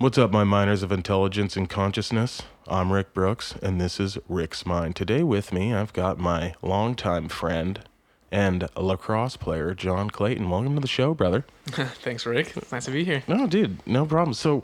[0.00, 2.40] What's up, my miners of intelligence and consciousness?
[2.66, 4.96] I'm Rick Brooks, and this is Rick's Mind.
[4.96, 7.86] Today, with me, I've got my longtime friend
[8.32, 10.48] and lacrosse player, John Clayton.
[10.48, 11.44] Welcome to the show, brother.
[11.66, 12.56] Thanks, Rick.
[12.56, 13.22] It's nice to be here.
[13.28, 14.32] No, dude, no problem.
[14.32, 14.62] So,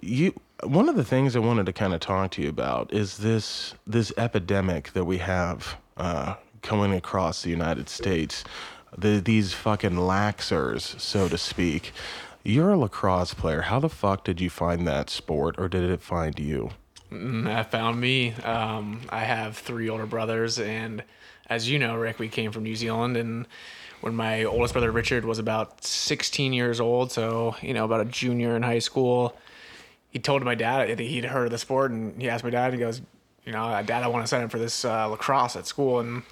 [0.00, 0.32] you
[0.64, 3.74] one of the things I wanted to kind of talk to you about is this
[3.86, 8.44] this epidemic that we have uh, coming across the United States.
[8.96, 11.92] The, these fucking laxers, so to speak.
[12.42, 13.62] You're a lacrosse player.
[13.62, 16.70] How the fuck did you find that sport, or did it find you?
[17.12, 18.32] Mm, That found me.
[18.44, 21.02] Um, I have three older brothers, and
[21.48, 23.46] as you know, Rick, we came from New Zealand, and
[24.00, 28.04] when my oldest brother Richard was about 16 years old, so you know, about a
[28.06, 29.36] junior in high school,
[30.10, 32.72] he told my dad that he'd heard of the sport, and he asked my dad,
[32.72, 33.02] he goes,
[33.44, 36.22] you know, Dad, I want to sign up for this uh, lacrosse at school, and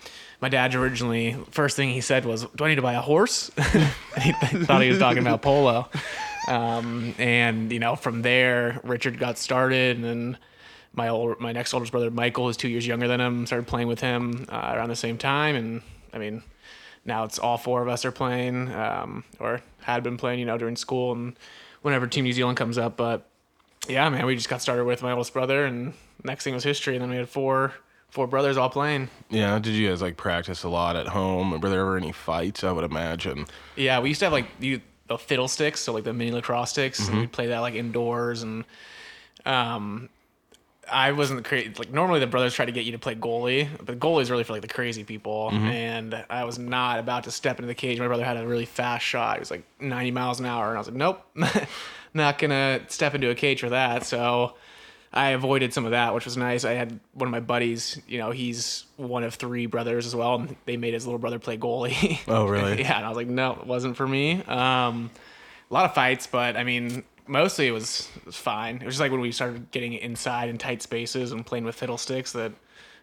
[0.41, 3.51] my dad originally first thing he said was, "Do I need to buy a horse?"
[4.21, 5.89] he thought he was talking about polo.
[6.47, 10.39] Um, and you know, from there, Richard got started, and then
[10.95, 13.89] my old, my next oldest brother Michael, who's two years younger than him, started playing
[13.89, 15.57] with him uh, around the same time.
[15.57, 16.43] And I mean,
[17.05, 20.59] now it's all four of us are playing, um, or had been playing, you know,
[20.59, 21.37] during school and
[21.83, 22.97] whenever Team New Zealand comes up.
[22.97, 23.29] But
[23.89, 26.95] yeah, man, we just got started with my oldest brother, and next thing was history.
[26.95, 27.75] And then we had four
[28.11, 29.09] four brothers all playing.
[29.31, 31.61] Yeah, did you guys like practice a lot at home?
[31.61, 32.65] Were there ever any fights?
[32.65, 33.47] I would imagine.
[33.77, 37.09] Yeah, we used to have like you the fiddlesticks, so like the mini lacrosse sticks,
[37.09, 38.43] and we'd play that like indoors.
[38.43, 38.65] And
[39.47, 40.09] um,
[40.91, 41.73] I wasn't crazy.
[41.79, 44.45] Like normally the brothers try to get you to play goalie, but goalie is really
[44.45, 45.51] for like the crazy people.
[45.53, 47.99] And I was not about to step into the cage.
[47.99, 49.37] My brother had a really fast shot.
[49.37, 51.23] He was like 90 miles an hour, and I was like, nope,
[52.15, 54.05] not gonna step into a cage for that.
[54.07, 54.55] So.
[55.13, 56.65] I avoided some of that, which was nice.
[56.65, 60.35] I had one of my buddies, you know, he's one of three brothers as well,
[60.35, 62.21] and they made his little brother play goalie.
[62.29, 62.79] Oh, really?
[62.81, 64.43] yeah, and I was like, no, it wasn't for me.
[64.45, 65.11] Um,
[65.71, 68.77] a lot of fights, but I mean, mostly it was, it was fine.
[68.77, 71.75] It was just like when we started getting inside in tight spaces and playing with
[71.75, 72.53] fiddlesticks that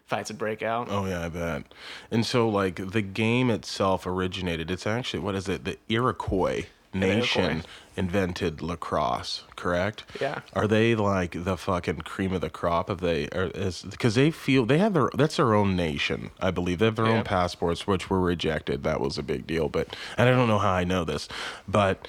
[0.06, 0.88] fights would break out.
[0.90, 1.64] Oh yeah, I bet.
[2.10, 4.70] And so like the game itself originated.
[4.70, 5.64] It's actually what is it?
[5.64, 7.64] The Iroquois nation
[7.96, 10.04] invented lacrosse, correct?
[10.20, 10.40] Yeah.
[10.54, 12.90] Are they like the fucking cream of the crop?
[12.90, 16.30] If they are, is because they feel they have their that's their own nation.
[16.40, 17.18] I believe they have their Yeah.
[17.18, 18.82] own passports, which were rejected.
[18.84, 19.68] That was a big deal.
[19.68, 21.28] But and I don't know how I know this,
[21.66, 22.06] but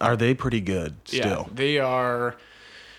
[0.00, 1.46] are they pretty good still?
[1.48, 2.36] Yeah, they are.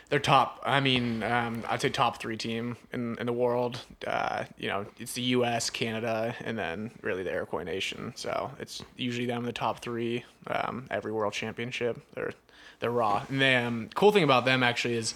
[0.10, 0.62] They're top.
[0.66, 3.82] I mean, um, I'd say top three team in, in the world.
[4.06, 8.14] Uh, you know, it's the U.S., Canada, and then really the Iroquois Nation.
[8.16, 10.24] So it's usually them in the top three.
[10.48, 12.32] Um, every World Championship, they're
[12.80, 13.26] they're raw.
[13.30, 15.14] And the um, cool thing about them actually is,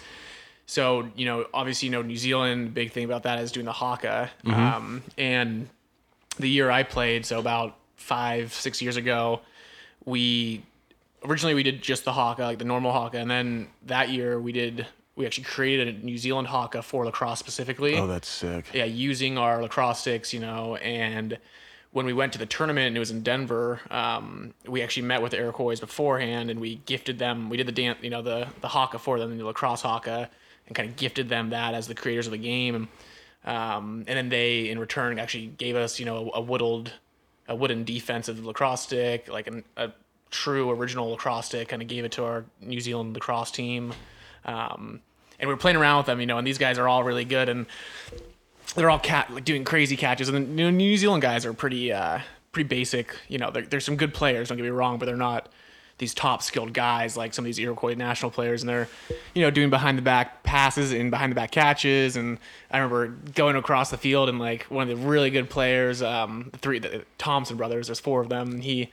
[0.66, 2.74] so you know, obviously you know New Zealand.
[2.74, 4.30] Big thing about that is doing the haka.
[4.76, 5.68] Um, and
[6.38, 9.40] the year I played, so about five six years ago,
[10.04, 10.62] we
[11.24, 14.52] originally we did just the haka, like the normal haka, and then that year we
[14.52, 17.96] did we actually created a New Zealand haka for lacrosse specifically.
[17.96, 18.66] Oh, that's sick.
[18.72, 21.38] yeah, using our lacrosse sticks, you know, and
[21.92, 25.20] when we went to the tournament and it was in Denver, um, we actually met
[25.20, 27.50] with the Iroquois beforehand and we gifted them.
[27.50, 30.30] We did the dance, you know, the the haka for them, the lacrosse haka,
[30.66, 32.88] and kind of gifted them that as the creators of the game.
[33.44, 36.92] Um, and then they, in return, actually gave us, you know, a, a whittled,
[37.48, 39.90] a wooden defensive lacrosse stick, like an, a
[40.32, 41.68] true original lacrosse stick.
[41.68, 43.94] Kind of gave it to our New Zealand lacrosse team.
[44.44, 45.00] Um,
[45.38, 47.24] and we were playing around with them, you know, and these guys are all really
[47.24, 47.66] good and
[48.74, 50.28] they're all cat like doing crazy catches.
[50.28, 52.20] And the New Zealand guys are pretty, uh,
[52.50, 53.16] pretty basic.
[53.28, 54.48] You know, there's some good players.
[54.48, 55.48] Don't get me wrong, but they're not
[55.98, 58.88] these top skilled guys like some of these Iroquois national players, and they're,
[59.34, 62.16] you know, doing behind the back passes and behind the back catches.
[62.16, 62.38] And
[62.70, 66.48] I remember going across the field and like one of the really good players, um,
[66.50, 67.86] the three the Thompson brothers.
[67.86, 68.50] There's four of them.
[68.50, 68.90] And he,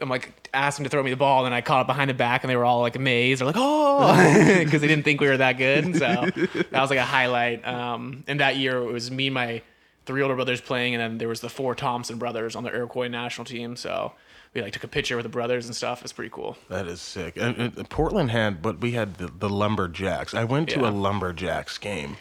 [0.00, 2.14] I'm like asked him to throw me the ball, and I caught it behind the
[2.14, 3.40] back, and they were all like amazed.
[3.40, 5.96] They're like, oh, because they didn't think we were that good.
[5.96, 7.66] So that was like a highlight.
[7.66, 9.62] Um, and that year it was me and my
[10.06, 13.08] three older brothers playing, and then there was the four Thompson brothers on the Iroquois
[13.08, 13.76] national team.
[13.76, 14.12] So
[14.52, 16.02] we like took a picture with the brothers and stuff.
[16.02, 16.56] It's pretty cool.
[16.68, 17.36] That is sick.
[17.36, 20.34] And, and Portland had, but we had the, the LumberJax.
[20.36, 20.88] I went to Yeah.
[20.88, 22.16] a LumberJax game.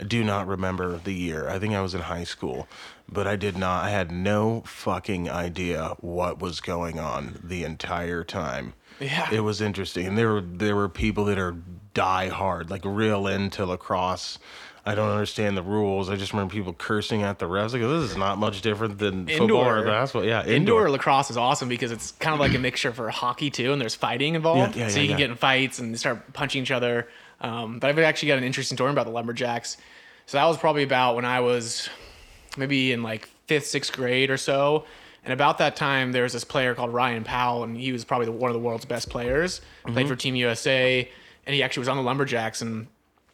[0.00, 1.48] I do not remember the year.
[1.48, 2.66] I think I was in high school,
[3.06, 3.84] but I did not.
[3.84, 8.72] I had no fucking idea what was going on the entire time.
[8.98, 9.28] Yeah.
[9.32, 11.56] It was interesting, and there were there were people that are
[11.94, 14.38] die hard, like real into lacrosse.
[14.86, 16.08] I don't understand the rules.
[16.08, 17.72] I just remember people cursing at the refs.
[17.74, 19.84] Like, this is not much different than football or Indoor.
[19.84, 20.24] basketball.
[20.26, 20.54] Yeah, Indoor
[20.86, 20.90] indoor.
[20.90, 23.94] lacrosse is awesome because it's kind of like a mixture for hockey too, and there's
[23.94, 24.76] fighting involved.
[24.76, 27.08] Yeah, yeah, so yeah, you can get in fights and start punching each other.
[27.40, 29.76] Um, but I've actually got an interesting story about the LumberJax.
[30.26, 31.88] So that was probably about when I was
[32.56, 34.84] maybe in like fifth, sixth grade or so.
[35.24, 38.26] And about that time, there was this player called Ryan Powell, and he was probably
[38.26, 39.60] the, one of the world's best players.
[39.84, 41.10] Played for Team USA,
[41.46, 42.86] and he actually was on the LumberJax, and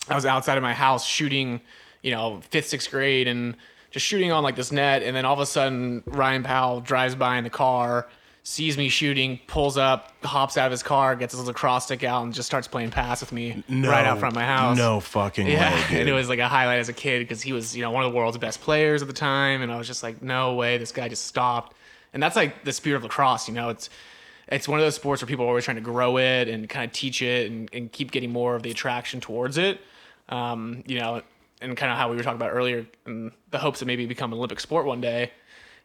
[0.08, 1.60] I was outside of my house shooting,
[2.02, 3.56] you know, fifth, sixth grade, and
[3.92, 7.14] just shooting on like this net, and then all of a sudden Ryan Powell drives
[7.14, 8.08] by in the car,
[8.48, 12.22] sees me shooting, pulls up, hops out of his car, gets his lacrosse stick out,
[12.22, 14.78] and just starts playing pass with me right out front of my house.
[14.78, 15.98] No fucking Yeah, way, dude.
[16.02, 18.04] and it was like a highlight as a kid because he was, you know, one
[18.04, 20.78] of the world's best players at the time, and I was just like, no way,
[20.78, 21.76] this guy just stopped.
[22.12, 23.68] And that's like the spirit of lacrosse, you know.
[23.70, 23.90] It's
[24.46, 26.84] it's one of those sports where people are always trying to grow it and kind
[26.84, 29.80] of teach it and, and keep getting more of the attraction towards it.
[30.28, 31.20] Um, you know,
[31.60, 34.32] and kind of how we were talking about earlier, in the hopes of maybe become
[34.32, 35.32] an Olympic sport one day.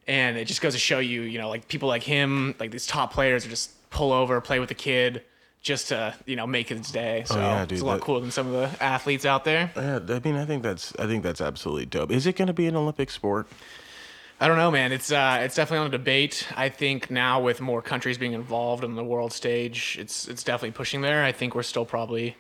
[0.08, 2.88] And it just goes to show you, you know, like people like him, like these
[2.88, 5.24] top players, are just pull over, play with the kid,
[5.62, 7.24] just to you know make his day.
[7.28, 9.44] So Oh, yeah, dude, it's a lot that- cooler than some of the athletes out
[9.46, 9.72] there.
[9.76, 12.12] Yeah, I mean, I think that's I think that's absolutely dope.
[12.12, 13.48] Is it going to be an Olympic sport?
[14.40, 14.92] I don't know, man.
[14.92, 16.48] It's uh, it's definitely on a debate.
[16.58, 20.72] I think now with more countries being involved on the world stage, it's it's definitely
[20.72, 21.24] pushing there.
[21.24, 22.36] I think we're still probably,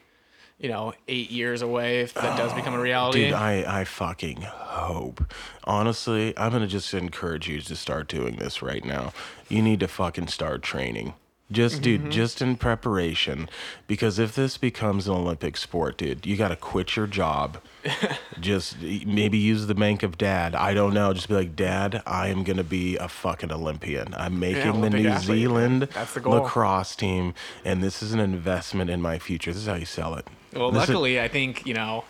[0.61, 3.25] you know, eight years away if that does become a reality.
[3.25, 5.23] Dude, I, I fucking hope.
[5.63, 9.11] Honestly, I'm gonna just encourage you to start doing this right now.
[9.49, 11.13] You need to fucking start training.
[11.51, 12.09] Just dude, Mm-hmm.
[12.11, 13.49] just in preparation.
[13.85, 17.57] Because if this becomes an Olympic sport, dude, you gotta quit your job.
[18.39, 20.55] just maybe use the bank of dad.
[20.55, 21.11] I don't know.
[21.13, 24.13] Just be like, Dad, I am gonna be a fucking Olympian.
[24.15, 25.25] I'm making the New athlete.
[25.39, 25.81] Zealand
[26.13, 27.33] the lacrosse team,
[27.65, 29.51] and this is an investment in my future.
[29.51, 30.27] This is how you sell it.
[30.53, 32.03] Well, This is- luckily, I think you know,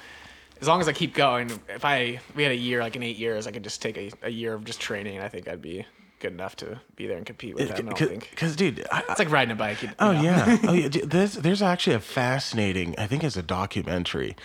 [0.61, 3.17] as long as I keep going, if I we had a year like in eight
[3.17, 5.61] years, I could just take a, a year of just training, and I think I'd
[5.61, 5.85] be
[6.19, 7.77] good enough to be there and compete with them.
[7.89, 9.81] I don't think because dude, I, it's like riding a bike.
[9.81, 10.21] you- you Oh know.
[10.21, 10.87] yeah, oh yeah.
[11.03, 14.35] There's there's actually a fascinating, I think, it's a documentary,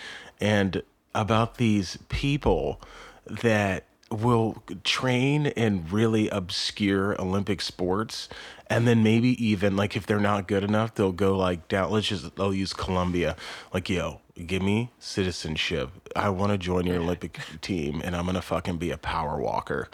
[0.41, 0.81] and
[1.13, 2.81] about these people
[3.25, 8.29] that will train in really obscure Olympic sports,
[8.69, 11.91] and then maybe even like if they're not good enough, they'll go like down.
[11.91, 13.35] Let's just they'll use Colombia,
[13.73, 15.89] like yo, give me citizenship.
[16.15, 19.89] I want to join your Olympic team, and I'm gonna fucking be a power walker.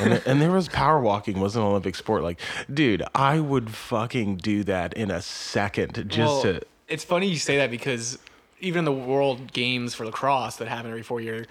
[0.00, 2.22] And, and there was power walking was an Olympic sport.
[2.22, 2.40] Like,
[2.72, 6.60] dude, I would fucking do that in a second just Well, to.
[6.88, 8.18] It's funny you say that because
[8.60, 11.46] even in the World Games for lacrosse that happen every four year,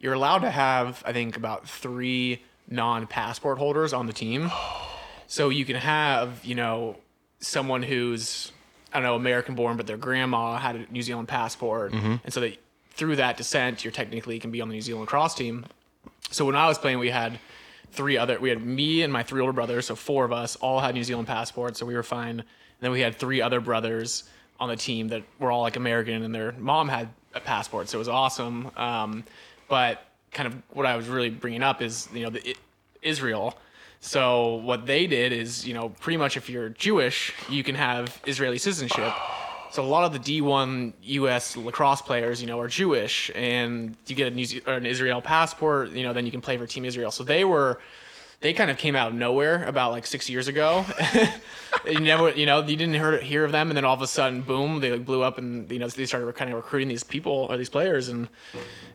[0.00, 4.50] you're allowed to have I think about three non-passport holders on the team.
[5.26, 6.96] So you can have you know
[7.40, 8.52] someone who's
[8.92, 12.40] I don't know American born, but their grandma had a New Zealand passport, and so
[12.40, 12.56] that
[12.90, 15.66] through that descent, you're technically can be on the New Zealand cross team.
[16.30, 17.38] So when I was playing, we had
[17.92, 18.38] three other.
[18.38, 21.04] We had me and my three older brothers, so four of us all had New
[21.04, 22.40] Zealand passports, so we were fine.
[22.40, 22.44] And
[22.80, 24.24] then we had three other brothers
[24.58, 27.98] on the team that were all like American, and their mom had a passport, so
[27.98, 28.70] it was awesome.
[28.76, 29.24] Um,
[29.68, 30.02] but
[30.32, 32.54] kind of what I was really bringing up is you know the I-
[33.02, 33.58] Israel.
[34.00, 38.20] So what they did is you know pretty much if you're Jewish, you can have
[38.26, 39.12] Israeli citizenship.
[39.70, 41.54] So a lot of the D1 U.S.
[41.54, 46.14] lacrosse players, you know, are Jewish, and you get a an Israel passport, you know,
[46.14, 47.10] then you can play for Team Israel.
[47.10, 47.78] So they were,
[48.40, 50.86] they kind of came out of nowhere about like six years ago.
[51.86, 54.06] you never, you know, you didn't hear hear of them, and then all of a
[54.06, 57.04] sudden, boom, they like blew up, and you know, they started kind of recruiting these
[57.04, 58.28] people or these players, and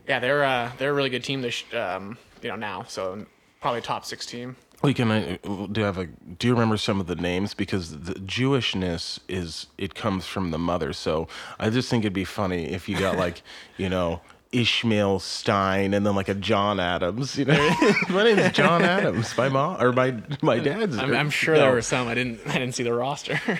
[0.08, 1.42] yeah, they're uh, they're a really good team.
[1.42, 3.24] This, um, you know, now, so
[3.60, 4.56] probably top six team.
[4.82, 5.10] We can.
[5.10, 6.06] I do you have a?
[6.06, 7.54] Do you remember some of the names?
[7.54, 10.92] Because the Jewishness is it comes from the mother.
[10.92, 13.42] So I just think it'd be funny if you got like,
[13.76, 14.20] you know.
[14.52, 17.54] Ishmael Stein and then like a John Adams, you know.
[18.10, 19.34] my name is John Adams.
[19.34, 20.98] My mom or my my dad's.
[20.98, 22.06] I'm, I'm sure there were some.
[22.06, 23.40] I didn't I didn't see the roster.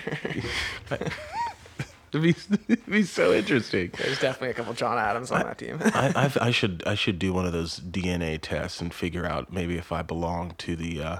[2.13, 2.35] It'd be,
[2.73, 3.91] it'd be so interesting.
[3.97, 5.79] There's definitely a couple John Adams on that team.
[5.81, 9.51] I, I've, I should I should do one of those DNA tests and figure out
[9.51, 11.19] maybe if I belong to the uh,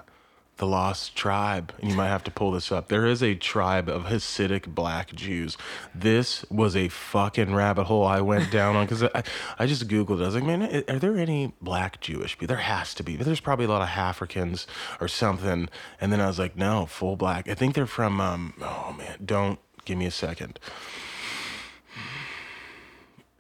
[0.58, 1.74] the lost tribe.
[1.82, 2.88] And you might have to pull this up.
[2.88, 5.58] There is a tribe of Hasidic black Jews.
[5.96, 9.24] This was a fucking rabbit hole I went down on because I,
[9.58, 10.20] I just googled.
[10.20, 10.24] it.
[10.24, 12.56] I was like, man, are there any black Jewish people?
[12.56, 13.18] There has to be.
[13.18, 14.68] But there's probably a lot of Africans
[15.02, 15.70] or something.
[16.00, 17.50] And then I was like, no, full black.
[17.50, 18.22] I think they're from.
[18.22, 20.60] Um, oh man, don't give me a second.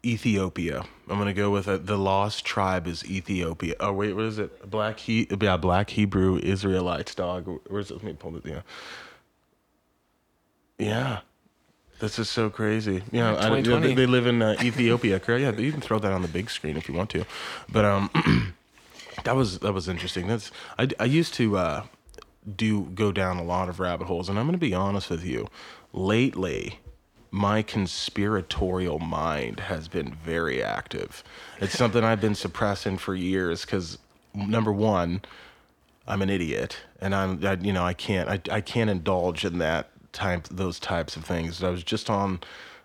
[0.05, 0.83] Ethiopia.
[1.09, 1.85] I'm gonna go with it.
[1.85, 3.75] The lost tribe is Ethiopia.
[3.79, 4.69] Oh wait, what is it?
[4.69, 7.15] Black he yeah, black Hebrew Israelites.
[7.15, 7.61] Dog.
[7.67, 7.95] Where's it?
[7.95, 8.45] Let me pull it.
[8.45, 8.61] Yeah.
[10.77, 11.19] Yeah.
[11.99, 13.01] This is so crazy.
[13.13, 15.21] Yeah, I, they, they live in uh, Ethiopia.
[15.21, 15.41] correct?
[15.41, 17.23] Yeah, you can throw that on the big screen if you want to.
[17.71, 18.09] But um,
[19.23, 20.27] that was that was interesting.
[20.27, 21.85] That's I, I used to uh,
[22.57, 25.23] do go down a lot of rabbit holes, and I'm going to be honest with
[25.23, 25.47] you.
[25.93, 26.79] Lately,
[27.29, 31.23] my conspiratorial mind has been very active.
[31.59, 33.99] It's something I've been suppressing for years because
[34.33, 35.21] number one,
[36.07, 39.59] I'm an idiot, and I'm I, you know I can't I, I can't indulge in
[39.59, 41.63] that type those types of things.
[41.63, 42.39] I was just on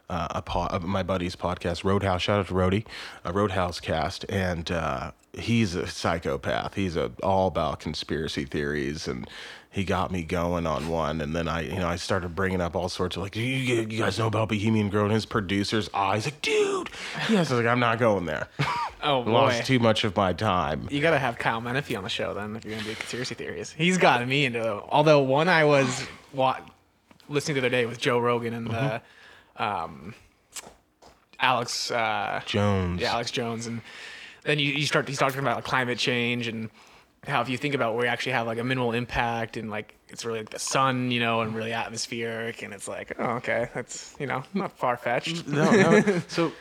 [0.09, 2.23] uh, a po- uh, my buddy's podcast, Roadhouse.
[2.23, 2.87] Shout out to Rody,
[3.25, 6.75] a Roadhouse cast, and uh, he's a psychopath.
[6.75, 9.29] He's a, all about conspiracy theories, and
[9.71, 11.21] he got me going on one.
[11.21, 13.85] And then I, you know, I started bringing up all sorts of like, you, you
[13.85, 15.07] guys know about Bohemian Grove?
[15.07, 16.89] And his producer's eyes, like, dude,
[17.29, 17.51] yes.
[17.51, 18.49] I was like, I'm not going there.
[19.01, 19.31] Oh boy.
[19.31, 20.89] Lost too much of my time.
[20.91, 23.71] You gotta have Kyle Menefee on the show then if you're gonna do conspiracy theories.
[23.71, 24.83] He's gotten me into.
[24.89, 26.59] Although one I was wa-
[27.29, 29.01] listening the other day with Joe Rogan and the
[29.57, 30.15] um,
[31.39, 33.01] Alex uh, Jones.
[33.01, 33.81] yeah, Alex Jones, and
[34.43, 36.69] then you, you start he's talking about like, climate change and
[37.27, 39.95] how if you think about where we actually have like a minimal impact and like
[40.09, 43.69] it's really like the sun, you know, and really atmospheric, and it's like, oh, okay,
[43.75, 45.47] that's you know not far fetched.
[45.47, 46.23] no, no.
[46.29, 46.53] So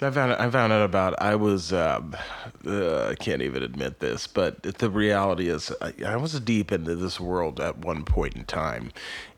[0.00, 2.16] I found I found out about I was um,
[2.64, 6.94] uh, I can't even admit this, but the reality is I, I was deep into
[6.94, 8.92] this world at one point in time,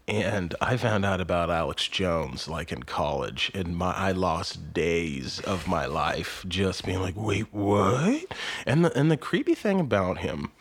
[0.09, 5.41] and I found out about Alex Jones like in college, and my I lost days
[5.41, 8.25] of my life just being like, wait, what?
[8.67, 10.53] And the and the creepy thing about him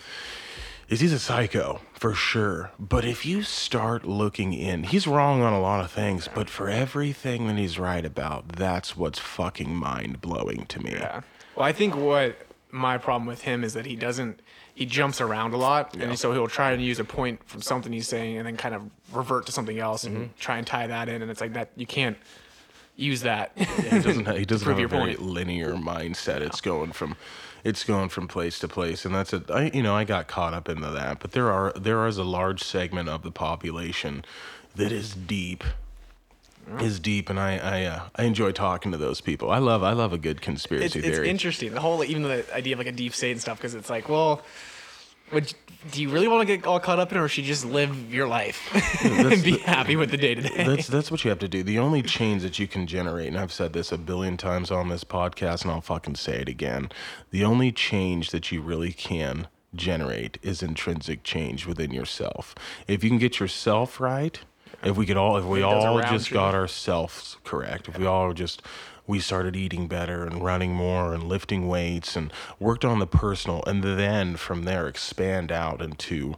[0.90, 2.72] is he's a psycho for sure.
[2.80, 6.68] But if you start looking in, he's wrong on a lot of things, but for
[6.70, 10.92] everything that he's right about, that's what's fucking mind blowing to me.
[10.94, 11.22] Yeah.
[11.56, 14.42] Well, I think what my problem with him is that he doesn't.
[14.80, 17.92] He jumps around a lot, and so he'll try and use a point from something
[17.92, 18.82] he's saying, and then kind of
[19.12, 20.40] revert to something else and Mm-hmm.
[20.40, 21.22] try and tie that in.
[21.22, 22.16] And it's like that you can't
[22.96, 23.52] use that.
[23.58, 25.22] He doesn't have, he doesn't have a very point.
[25.22, 26.40] linear mindset.
[26.40, 27.18] It's going from
[27.66, 29.44] it's going from place to place and that's it.
[29.76, 32.64] You know, I got caught up into that, but there are there is a large
[32.64, 34.24] segment of the population
[34.78, 35.66] that is deep
[36.80, 39.50] is deep and I I uh, I enjoy talking to those people.
[39.52, 41.30] I love I love a good it's, conspiracy it's theory.
[41.30, 43.90] interesting the whole even the idea of like a deep state and stuff because it's
[43.90, 44.42] like, well.
[45.32, 45.54] Would,
[45.92, 47.66] do you really want to get all caught up in it, or should you just
[47.66, 50.64] live your life and be happy with the day to day?
[50.64, 51.64] that's that's what you have to do.
[51.64, 54.90] The only change that you can generate, and I've said this a billion times on
[54.90, 56.90] this podcast, and I'll fucking say it again.
[57.32, 62.56] The only change that you really can generate is intrinsic change within yourself.
[62.88, 64.40] If you can get yourself right,
[64.84, 68.62] if we could all, if we all just got ourselves correct, if we all just
[69.10, 73.64] we started eating better and running more and lifting weights and worked on the personal,
[73.66, 76.36] and then from there expand out into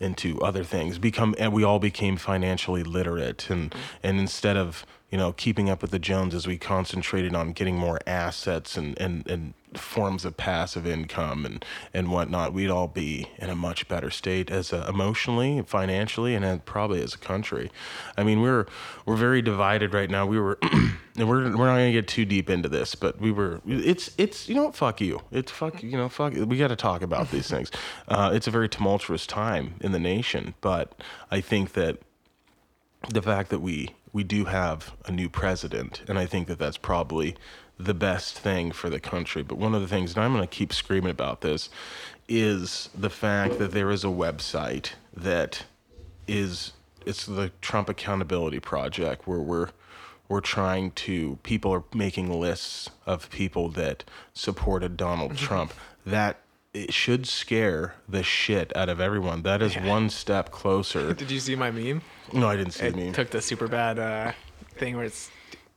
[0.00, 0.98] into other things.
[0.98, 5.82] Become and we all became financially literate and and instead of you know keeping up
[5.82, 10.86] with the joneses we concentrated on getting more assets and and and forms of passive
[10.86, 11.64] income and
[11.94, 16.64] and whatnot we'd all be in a much better state as a, emotionally financially and
[16.64, 17.70] probably as a country.
[18.16, 18.66] I mean we're
[19.06, 20.26] we're very divided right now.
[20.26, 23.60] We were and we're, we're not gonna get too deep into this but we were
[23.66, 25.20] it's it's you know fuck you.
[25.30, 27.70] It's fuck you know fuck we got to talk about these things.
[28.08, 31.00] Uh, it's a very tumultuous time in the nation but
[31.30, 31.98] i think that
[33.08, 36.76] the fact that we we do have a new president and i think that that's
[36.76, 37.36] probably
[37.78, 39.42] the best thing for the country.
[39.42, 41.68] But one of the things and i'm going to keep screaming about this
[42.28, 45.64] is the fact that there is a website that
[46.28, 46.72] is
[47.04, 49.70] it's the trump accountability project where we're
[50.28, 55.44] we're trying to people are making lists of people that supported donald mm-hmm.
[55.44, 55.74] trump.
[56.06, 56.41] That
[56.74, 61.40] it should scare the shit out of everyone that is one step closer Did you
[61.40, 62.02] see my meme?
[62.32, 64.32] no i didn't see It the meme took the super bad uh,
[64.76, 65.30] thing where it's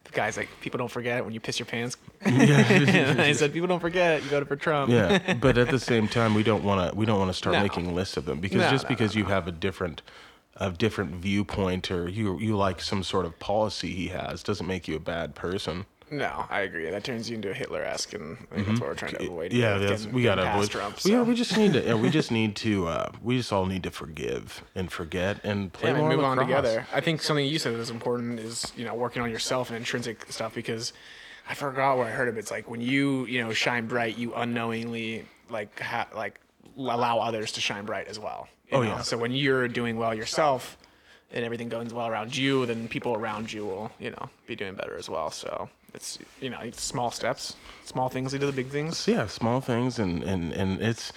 [0.05, 1.97] the guy's like, people don't forget when you piss your pants.
[2.25, 3.15] Yeah.
[3.19, 4.91] I said, people don't forget you voted for Trump.
[4.91, 7.55] yeah, but at the same time, we don't want to we don't want to start
[7.55, 7.61] No.
[7.63, 10.03] making lists of them because No, just no, because you have a different
[10.57, 14.87] a different viewpoint or you you like some sort of policy he has doesn't make
[14.87, 15.85] you a bad person.
[16.17, 16.89] No, I agree.
[16.89, 19.51] That turns you into a Hitler-esque, and I think that's what we're trying to avoid.
[19.51, 19.61] Mm-hmm.
[19.61, 20.69] Yeah, that's, getting- we gotta avoid.
[20.69, 21.03] Trump.
[21.03, 21.83] we, yeah, we just need to.
[21.83, 22.87] Yeah, we just need to.
[22.87, 26.25] Uh, we just all need to forgive and forget and play yeah, more and move
[26.25, 26.87] on together.
[26.93, 29.77] I think something you said that is important is you know working on yourself and
[29.77, 30.93] intrinsic stuff because
[31.49, 32.39] I forgot where I heard of it.
[32.39, 36.39] It's like when you you know shine bright, you unknowingly like ha- like
[36.77, 38.47] allow others to shine bright as well.
[38.71, 38.89] Oh, know?
[38.89, 39.01] yeah.
[39.01, 40.77] So when you're doing well yourself
[41.31, 44.73] and everything goes well around you, then people around you will you know be doing
[44.75, 45.29] better as well.
[45.31, 49.07] So it's you know small steps, small things lead to the big things.
[49.07, 51.11] Yeah, small things, and and and it's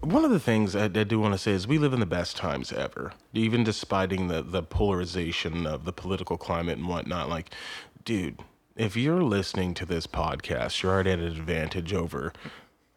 [0.00, 2.06] one of the things I, I do want to say is we live in the
[2.06, 7.28] best times ever, even despiting the the polarization of the political climate and whatnot.
[7.28, 7.50] Like,
[8.04, 8.40] dude,
[8.76, 12.32] if you're listening to this podcast, you're already at an advantage over.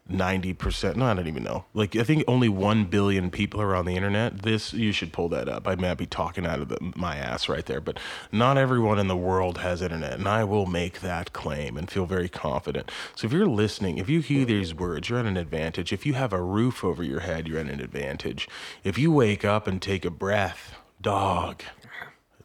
[0.09, 1.65] 90% no i don't even know.
[1.74, 4.43] Like i think only 1 billion people are on the internet.
[4.43, 5.67] This you should pull that up.
[5.67, 8.00] I might be talking out of the, my ass right there but
[8.31, 12.05] not everyone in the world has internet and i will make that claim and feel
[12.05, 12.91] very confident.
[13.15, 15.91] So if you're listening if you hear these words you're at an advantage.
[15.91, 18.47] If you have a roof over your head you're at an advantage.
[18.83, 21.63] If you wake up and take a breath dog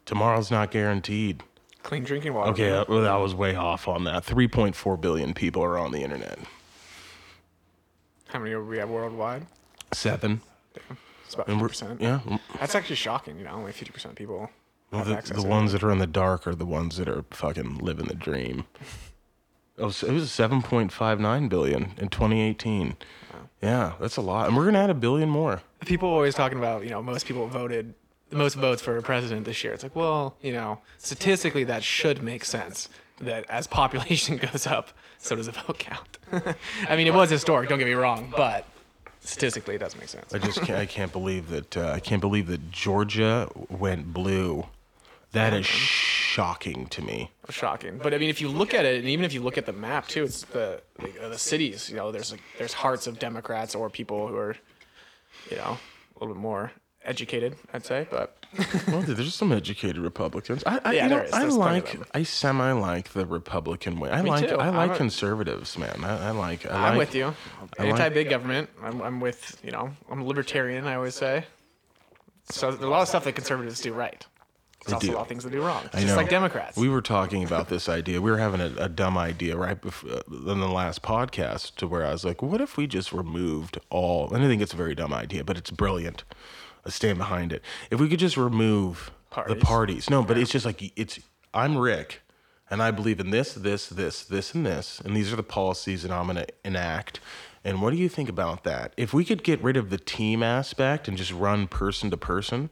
[0.07, 1.43] tomorrow's not guaranteed.
[1.83, 2.51] Clean drinking water.
[2.51, 4.25] Okay, well, that was way off on that.
[4.25, 6.39] 3.4 billion people are on the internet.
[8.33, 9.47] How many do we have worldwide?
[9.93, 10.41] Seven.
[11.25, 12.01] It's about 50%.
[12.01, 12.21] yeah.
[12.59, 13.39] That's actually shocking.
[13.39, 14.51] You know, only 50% of people
[14.91, 15.49] Well, have the, access the it.
[15.49, 18.65] ones that are in the dark are the ones that are fucking living the dream.
[19.79, 22.97] Oh, so it was 7.59 billion in 2018.
[23.63, 24.49] Yeah, that's a lot.
[24.49, 25.63] And we're going to add a billion more.
[25.87, 27.95] People are always talking about, you know, most people voted
[28.29, 29.73] the most votes for a president this year.
[29.73, 32.91] It's like, well, you know, statistically that should make sense.
[33.21, 36.19] That as population goes up, so does the vote count.
[36.89, 37.69] I mean, it was historic.
[37.69, 38.67] Don't get me wrong, but
[39.21, 40.35] statistically, it doesn't make sense.
[40.35, 44.67] I just can't, I can't believe that uh, I can't believe that Georgia went blue.
[45.33, 47.31] That is shocking to me.
[47.51, 47.99] shocking.
[48.03, 49.73] But I mean, if you look at it, and even if you look at the
[49.73, 51.89] map too, it's the the, the cities.
[51.89, 54.57] You know, there's like, there's hearts of Democrats or people who are,
[55.51, 55.79] you know,
[56.17, 56.73] a little bit more
[57.05, 58.09] educated, I'd say.
[58.11, 58.40] But
[58.89, 60.63] Well, there's some educated Republicans.
[60.67, 61.33] I, I, Yeah, know, is.
[61.33, 62.07] I There's plenty of like, them.
[62.15, 64.11] I semi like the Republican way.
[64.11, 64.57] I Me like, too.
[64.57, 66.03] I I'm like a- conservatives, man.
[66.05, 66.67] I, I like.
[66.67, 67.27] I I'm like, with you.
[67.79, 68.69] I like- Anti big government.
[68.83, 70.87] I'm, I'm with you know I'm a libertarian.
[70.87, 71.45] I always say.
[72.51, 74.27] So there's a lot of stuff that conservatives do right.
[74.85, 75.13] There's also do.
[75.13, 75.85] a lot of things they do wrong.
[75.93, 76.17] I Just know.
[76.17, 76.77] like Democrats.
[76.79, 78.21] We were talking about this idea.
[78.23, 81.87] We were having a, a dumb idea right before uh, in the last podcast, to
[81.87, 84.77] where I was like, "What if we just removed all?" And I think it's a
[84.77, 86.25] very dumb idea, but it's brilliant.
[86.85, 87.63] I stand behind it.
[87.91, 89.55] If we could just remove Parties.
[89.55, 91.21] the parties, no, but it's just like it's.
[91.53, 92.23] I'm Rick,
[92.71, 96.03] and I believe in this, this, this, this, and this, and these are the policies
[96.05, 97.21] that I'm going to enact.
[97.65, 98.95] And what do you think about that?
[98.97, 102.71] If we could get rid of the team aspect and just run person to person,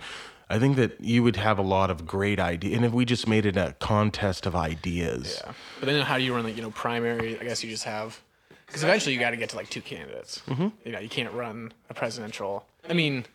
[0.49, 2.75] I think that you would have a lot of great ideas.
[2.75, 5.53] And if we just made it a contest of ideas, Yeah.
[5.81, 7.38] But then how do you run like you know primary?
[7.38, 8.21] I guess you just have
[8.67, 10.43] because eventually you got to get to like two candidates.
[10.47, 10.69] Mm-hmm.
[10.85, 12.65] You know, you can't run a presidential.
[12.88, 13.27] I mean,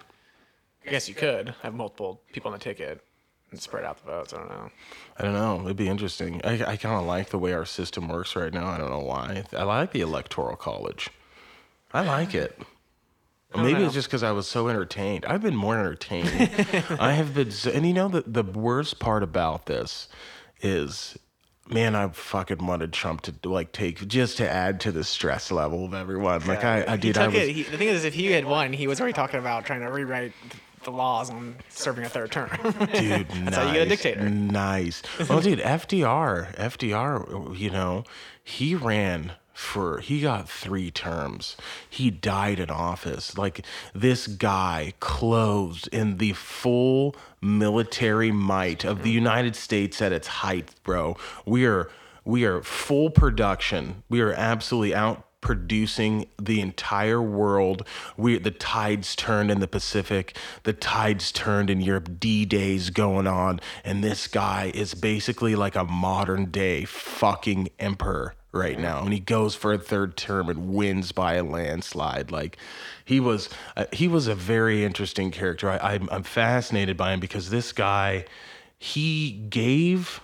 [0.86, 3.02] I guess you could have multiple people on the ticket
[3.52, 4.34] and spread out the votes.
[4.34, 4.70] I don't know.
[5.18, 5.62] I don't know.
[5.66, 6.42] It'd be interesting.
[6.44, 8.68] I, I kind of like the way our system works right now.
[8.68, 9.44] I don't know why.
[9.54, 11.10] I like the electoral college.
[11.93, 12.60] I like it.
[13.56, 13.86] Maybe know.
[13.86, 15.26] it's just because I was so entertained.
[15.26, 16.28] I've been more entertained.
[17.00, 20.08] I have been, so, and you know the the worst part about this
[20.62, 21.15] is,
[21.69, 25.86] man, I fucking wanted Trump to like take just to add to the stress level
[25.86, 26.43] of everyone.
[26.48, 27.15] Like I, I did.
[27.15, 27.36] I was.
[27.36, 29.91] He, the thing is, if he had won, he was already talking about trying to
[29.91, 30.34] rewrite
[30.84, 32.50] the laws on serving a third term.
[32.63, 33.28] dude.
[33.30, 34.30] That's nice, how you get a dictator.
[34.30, 35.02] Nice.
[35.30, 38.04] Well, dude, FDR, FDR, you know,
[38.43, 41.56] he ran for he got three terms.
[41.89, 43.38] He died in office.
[43.38, 50.28] Like this guy closed in the full military might of the United States at its
[50.28, 51.15] height, bro.
[51.46, 51.89] We are
[52.26, 54.04] we are full production.
[54.10, 57.86] We are absolutely out producing the entire world.
[58.17, 62.19] We the tides turned in the Pacific, the tides turned in Europe.
[62.19, 68.36] D days going on, and this guy is basically like a modern day fucking emperor
[68.53, 69.03] right now.
[69.03, 72.32] And he goes for a third term and wins by a landslide.
[72.32, 72.58] Like
[73.03, 75.69] he was, uh, he was a very interesting character.
[75.69, 78.25] I, I'm, I'm fascinated by him because this guy,
[78.77, 80.21] he gave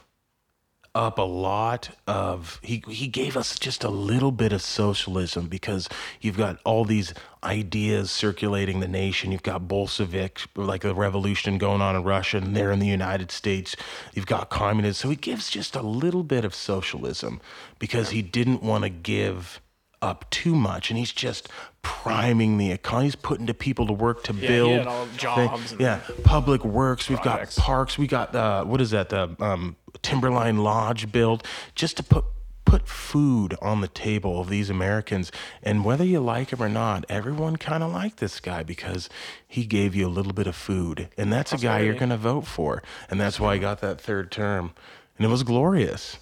[0.96, 5.88] up a lot of he he gave us just a little bit of socialism because
[6.22, 9.32] you've got all these ideas circulating the nation.
[9.32, 13.32] You've got bolshevik like a revolution going on in russia and there in the united
[13.32, 13.76] states.
[14.14, 17.42] You've got communists so he gives just a little bit of socialism
[17.78, 19.62] because he didn't want to give
[20.02, 21.50] up too much and he's just
[21.82, 23.06] priming the economy.
[23.08, 27.10] He's putting to people to work to he build jobs and yeah public works.
[27.10, 27.58] We've projects.
[27.58, 27.98] got parks.
[27.98, 32.26] We got uh what is that the um timberline lodge built just to put
[32.66, 35.32] put food on the table of these americans.
[35.64, 39.10] And whether you like him or not everyone kind of liked this guy because
[39.48, 41.10] he gave you a little bit of food.
[41.18, 42.84] And that's a guy you're going to vote for.
[43.10, 44.72] And that's why he got that third term.
[45.18, 46.18] And it was glorious.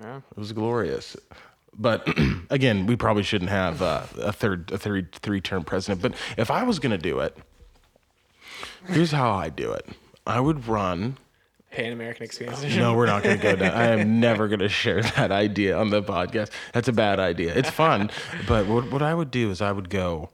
[0.00, 0.16] Yeah.
[0.18, 1.16] it was glorious.
[1.78, 2.06] But
[2.50, 6.02] again, we probably shouldn't have uh, a third, a three, three-term president.
[6.02, 7.36] But if I was going to do it,
[8.88, 9.86] here's how I do it.
[10.26, 11.16] I would run.
[11.70, 12.62] Pan American Experience.
[12.76, 13.74] No, we're not going to go down.
[13.74, 16.50] I am never going to share that idea on the podcast.
[16.72, 17.52] That's a bad idea.
[17.54, 18.10] It's fun,
[18.46, 20.30] but what what I would do is I would go,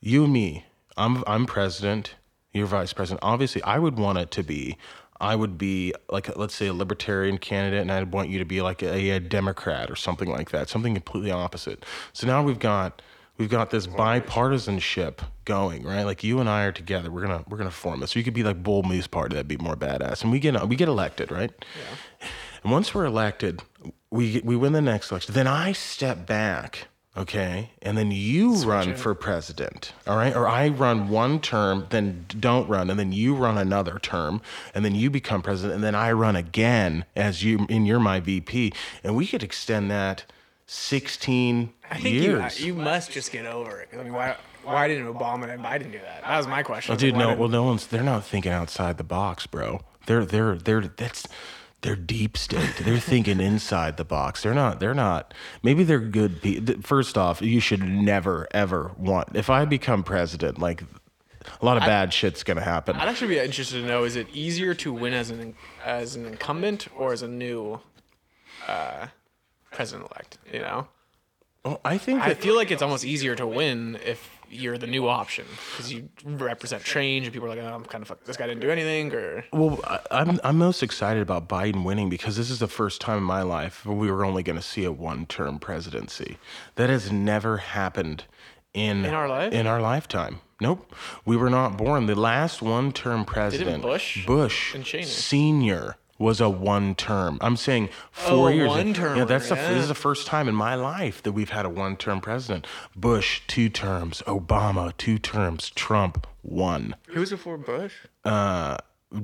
[0.00, 0.64] you and me.
[0.96, 2.16] I'm I'm president.
[2.52, 3.20] You're vice president.
[3.22, 4.76] Obviously, I would want it to be.
[5.20, 8.62] I would be like, let's say, a libertarian candidate, and I'd want you to be
[8.62, 11.84] like a, a Democrat or something like that, something completely opposite.
[12.12, 13.02] So now we've got
[13.36, 16.04] we've got this bipartisanship going, right?
[16.04, 17.10] Like you and I are together.
[17.10, 18.12] We're gonna we're gonna form this.
[18.12, 19.34] So you could be like Bull Moose Party.
[19.34, 20.22] That'd be more badass.
[20.22, 21.52] And we get we get elected, right?
[21.60, 22.28] Yeah.
[22.62, 23.62] And once we're elected,
[24.10, 25.34] we we win the next election.
[25.34, 28.98] Then I step back okay, and then you run it.
[28.98, 33.34] for president, all right, or I run one term, then don't run, and then you
[33.34, 34.40] run another term,
[34.74, 38.20] and then you become president, and then I run again as you, and you're my
[38.20, 38.72] VP,
[39.04, 40.24] and we could extend that
[40.66, 42.64] 16 I think years.
[42.64, 45.98] you must just get over it I mean, why why didn't Obama and Biden do
[45.98, 46.22] that?
[46.22, 46.92] That was my question.
[46.92, 47.34] Well, dude, Like, no.
[47.34, 47.86] Well, no one's.
[47.86, 49.80] They're not thinking outside the box, bro.
[50.06, 51.26] They're they're they're that's
[51.82, 52.74] they're deep state.
[52.80, 54.42] They're thinking inside the box.
[54.42, 54.80] They're not.
[54.80, 55.32] They're not.
[55.62, 56.42] Maybe they're good.
[56.42, 59.34] Pe- First off, you should never ever want.
[59.34, 60.82] If I become president, like
[61.60, 62.96] a lot of bad shit's gonna happen.
[62.96, 66.26] I'd actually be interested to know: is it easier to win as an as an
[66.26, 67.80] incumbent or as a new
[68.68, 69.06] uh,
[69.72, 70.38] president elect?
[70.52, 70.88] You know,
[71.64, 74.86] Well, I think I that feel like it's almost easier to win if you're the
[74.86, 78.24] new option because you represent change, and people are like, "Oh, I'm kind of fuck.
[78.24, 82.08] This guy didn't do anything," or Well, I- I'm I'm most excited about Biden winning
[82.10, 84.84] because this is the first time in my life we were only going to see
[84.84, 86.36] a one-term presidency.
[86.74, 88.24] That has never happened
[88.74, 89.52] in In our life?
[89.52, 90.40] In our lifetime.
[90.60, 90.94] Nope.
[91.24, 92.06] We were not born.
[92.06, 97.38] The last one-term president, Bush Bush and Senior, was a one-term.
[97.40, 98.68] I'm saying four Oh, years.
[98.68, 99.70] one-termer, Yeah, that's the yeah.
[99.70, 102.66] this is the first time in my life that we've had a one-term president.
[102.94, 106.94] Bush two terms, Obama two terms, Trump one.
[107.08, 107.94] who was before Bush?
[108.24, 108.76] Uh,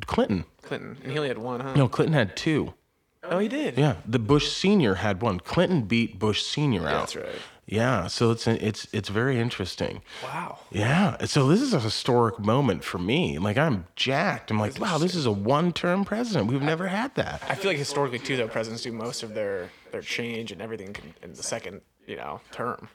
[0.06, 0.44] Clinton.
[0.62, 1.74] Clinton, and he only had one, huh?
[1.74, 2.74] No, Clinton had two.
[3.22, 3.76] Oh, he did.
[3.76, 5.38] Yeah, the Bush senior had one.
[5.40, 7.00] Clinton beat Bush senior out.
[7.12, 7.26] that's right.
[7.66, 10.02] Yeah, so it's it's it's very interesting.
[10.22, 10.60] Wow.
[10.70, 13.38] Yeah, so this is a historic moment for me.
[13.38, 14.52] Like I'm jacked.
[14.52, 16.46] I'm like, wow, this is a one-term president.
[16.46, 17.42] We've never had that.
[17.48, 20.94] I feel like historically too, though, presidents do most of their their change and everything
[21.22, 22.88] in the second, you know, term.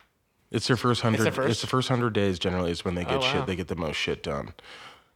[0.51, 1.15] It's their first hundred.
[1.15, 1.62] It's, their first?
[1.62, 3.34] the first hundred days generally is when they oh, get Oh, wow.
[3.34, 3.47] shit.
[3.47, 4.53] They get the most shit done.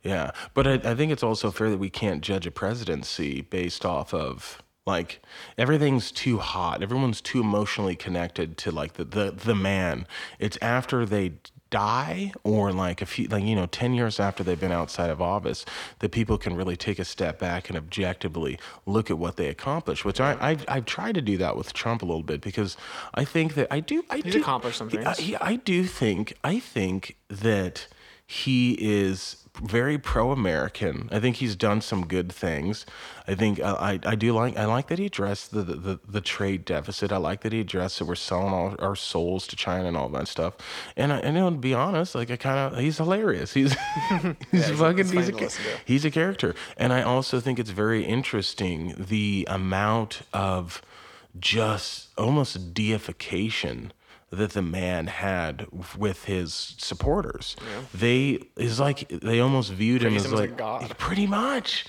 [0.03, 3.85] Yeah, but I, I think it's also fair that we can't judge a presidency based
[3.85, 5.21] off of like
[5.57, 6.83] everything's too hot.
[6.83, 10.07] Everyone's too emotionally connected to like the the the man.
[10.39, 11.33] It's after they
[11.71, 15.19] die or like a few like you know 10 years after they've been outside of
[15.19, 15.65] office
[15.99, 20.05] that people can really take a step back and objectively look at what they accomplished
[20.05, 22.77] which I I've, I've tried to do that with Trump a little bit because
[23.15, 25.35] I think that I do I He's do accomplish some I, things.
[25.41, 27.87] I do think I think that
[28.27, 31.09] he is very pro-American.
[31.11, 32.85] I think he's done some good things.
[33.27, 36.21] I think uh, I, I do like I like that he addressed the, the the
[36.21, 37.11] trade deficit.
[37.11, 40.09] I like that he addressed that we're selling all our souls to China and all
[40.09, 40.55] that stuff.
[40.95, 43.53] And I, and to be honest, like I kind of he's hilarious.
[43.53, 43.73] He's
[44.51, 45.69] he's fucking he's a, to ca- listen to.
[45.85, 46.55] he's a character.
[46.77, 50.81] And I also think it's very interesting the amount of
[51.39, 53.91] just almost deification
[54.31, 57.55] that the man had with his supporters.
[57.93, 60.97] They is like they almost viewed him as him as a like god.
[60.97, 61.85] pretty much.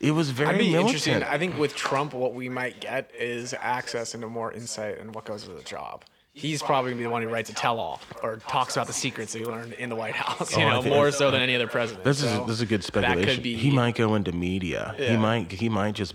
[0.00, 0.94] It was very I'd be militant.
[1.06, 1.22] interesting.
[1.24, 5.24] I think with Trump, what we might get is access into more insight and what
[5.24, 6.04] goes with the job.
[6.32, 9.32] He's probably gonna be the one who writes a tell-all or talks about the secrets
[9.32, 10.56] that he learned in the White House.
[10.56, 12.04] You Oh, know, more so than any other president.
[12.04, 13.34] This is So this is a good That speculation.
[13.34, 13.56] could be.
[13.56, 14.94] he might go into media.
[14.96, 16.14] He might he might just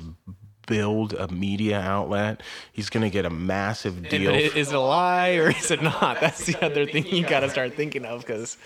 [0.65, 2.41] build a media outlet.
[2.71, 4.31] He's gonna get a massive deal.
[4.31, 6.19] but is it a lie or is it not?
[6.19, 8.57] That's the other thing you got to start thinking of because,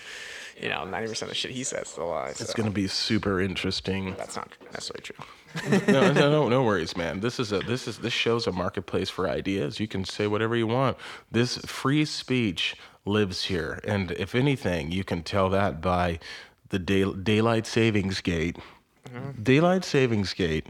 [0.60, 2.28] you know, 90% of the shit he says is a lie.
[2.30, 4.14] it's gonna be super interesting.
[4.16, 5.24] That's not necessarily true.
[5.88, 7.20] no, no, no, no worries, man.
[7.20, 9.80] This is a this is this shows a marketplace for ideas.
[9.80, 10.96] You can say whatever you want.
[11.30, 16.18] This free speech lives here, and if anything, you can tell that by
[16.68, 18.56] the day, daylight savings gate.
[19.08, 19.42] Mm-hmm.
[19.42, 20.66] Daylight savings gate,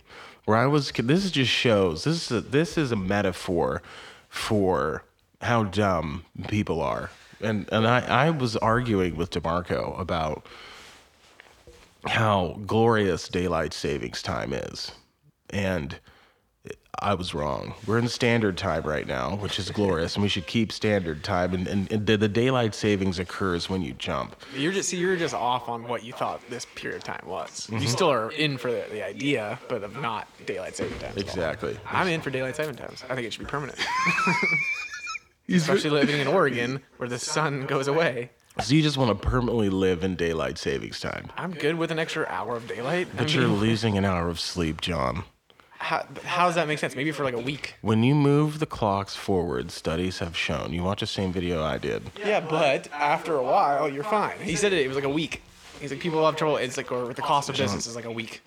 [0.48, 0.90] where I was.
[0.92, 2.04] This just shows.
[2.04, 3.82] This is a, this is a metaphor
[4.30, 5.04] for
[5.42, 7.10] how dumb people are.
[7.42, 10.46] And and I, I was arguing with DeMarco about
[12.06, 14.92] how glorious daylight savings time is.
[15.50, 15.98] And
[17.00, 17.74] I was wrong.
[17.86, 21.54] We're in standard time right now, which is glorious, and we should keep standard time.
[21.54, 24.36] And, and, and the, the daylight savings occurs when you jump.
[24.54, 27.68] You're just see, you're just off on what you thought this period of time was.
[27.68, 27.78] Mm-hmm.
[27.78, 31.12] You still are in for the, the idea, but of not daylight saving time.
[31.16, 31.78] Exactly.
[31.86, 33.04] I'm in for daylight saving times.
[33.08, 33.78] I think it should be permanent.
[35.48, 38.30] Especially living in Oregon, where the sun goes away.
[38.60, 41.30] So you just want to permanently live in daylight savings time.
[41.36, 43.06] I'm good with an extra hour of daylight.
[43.14, 45.22] I But you're losing an hour of sleep, John.
[45.78, 46.96] How, how does that make sense?
[46.96, 47.74] Maybe for like a week.
[47.82, 50.72] When you move the clocks forward, studies have shown.
[50.72, 52.10] You watch the same video I did.
[52.18, 54.38] Yeah, but after a while, you're fine.
[54.40, 55.42] He said it, it was like a week.
[55.80, 56.56] He's like, people have trouble.
[56.56, 58.42] It's like, or the cost of business is like a week.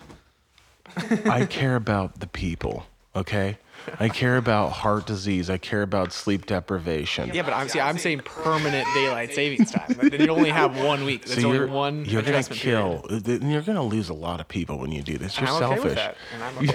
[1.24, 2.84] I care about the people,
[3.16, 3.56] okay?
[4.00, 5.50] I care about heart disease.
[5.50, 7.30] I care about sleep deprivation.
[7.32, 9.88] Yeah, but I'm see, I'm saying permanent daylight savings time.
[10.00, 11.24] Like, then you only have one week.
[11.26, 13.02] That's So only you're, one you're gonna kill.
[13.08, 13.42] period.
[13.42, 15.38] You're gonna lose a lot of people when you do this.
[15.38, 15.92] You're I'm selfish.
[15.92, 16.66] okay and I'm okay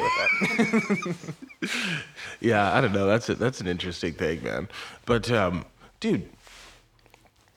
[0.91, 1.17] with
[1.61, 1.69] that.
[2.39, 3.07] Yeah, I don't know.
[3.07, 3.39] That's it.
[3.39, 4.67] That's an interesting thing, man.
[5.05, 5.65] But um,
[5.99, 6.29] dude,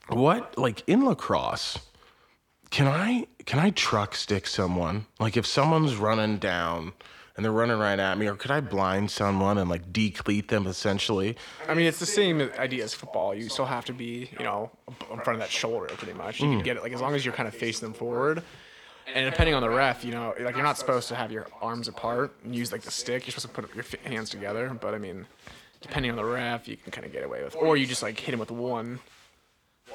[0.08, 1.78] what like in lacrosse
[2.70, 6.92] can i can i truck stick someone like if someone's running down
[7.40, 10.66] and they're running right at me or could i blind someone and like decleat them
[10.66, 11.34] essentially
[11.66, 13.34] I mean, it's the same idea as football.
[13.34, 14.70] You still have to be, you know,
[15.10, 16.40] in front of that shoulder pretty much.
[16.40, 16.52] You Mm.
[16.56, 18.42] can get it like as long as you're kind of facing them forward.
[19.14, 21.88] And depending on the ref, you know, like you're not supposed to have your arms
[21.88, 23.26] apart and use like the stick.
[23.26, 24.76] You're supposed to put your hands together.
[24.78, 25.26] But I mean,
[25.80, 27.54] depending on the ref, you can kind of get away with.
[27.56, 28.98] Or you just like hit him with one,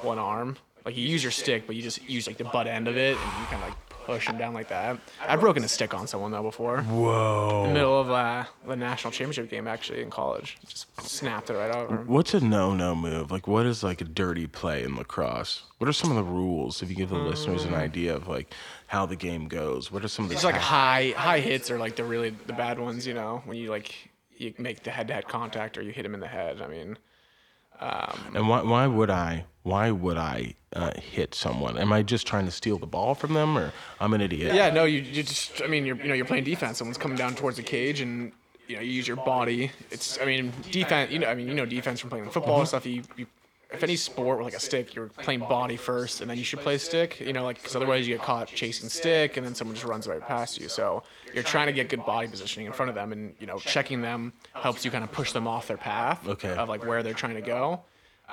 [0.02, 0.56] one arm.
[0.84, 3.16] Like you use your stick, but you just use like the butt end of it,
[3.16, 3.76] and you kind of like
[4.06, 4.98] push him down like that.
[5.20, 6.82] I've broken a stick on someone though before.
[6.82, 11.50] whoa In the middle of uh, the national championship game, actually in college, just snapped
[11.50, 11.96] it right over.
[11.96, 12.06] him.
[12.06, 15.92] what's a no-no move like what is like a dirty play in lacrosse what are
[15.92, 18.54] some of the rules if you give the listeners an idea of like
[18.86, 21.78] how the game goes what are some of the It's like high high hits are
[21.78, 23.94] like the really the bad ones, you know, when you like
[24.36, 26.60] you make the head to head contact or you hit him in the head.
[26.62, 26.96] I mean,
[28.34, 29.44] And why, why would I?
[29.62, 31.76] Why would I uh, hit someone?
[31.76, 34.54] Am I just trying to steal the ball from them, or I'm an idiot?
[34.54, 36.78] yeah, no, you, you just I mean you're you know you're playing defense.
[36.78, 38.32] Someone's coming down towards the cage and
[38.68, 39.72] you know you use your body.
[39.90, 41.10] It's I mean defense.
[41.10, 42.86] You know I mean you know defense from playing football and stuff.
[42.86, 43.26] You, you
[43.72, 46.60] if any sport with like a stick, you're playing body first, and then you should
[46.60, 47.18] play stick.
[47.20, 50.06] You know, like because otherwise you get caught chasing stick, and then someone just runs
[50.06, 50.68] right past you.
[50.68, 51.02] So
[51.34, 54.02] you're trying to get good body positioning in front of them, and you know checking
[54.02, 56.54] them helps you kind of push them off their path Okay.
[56.54, 57.82] of like where they're trying to go.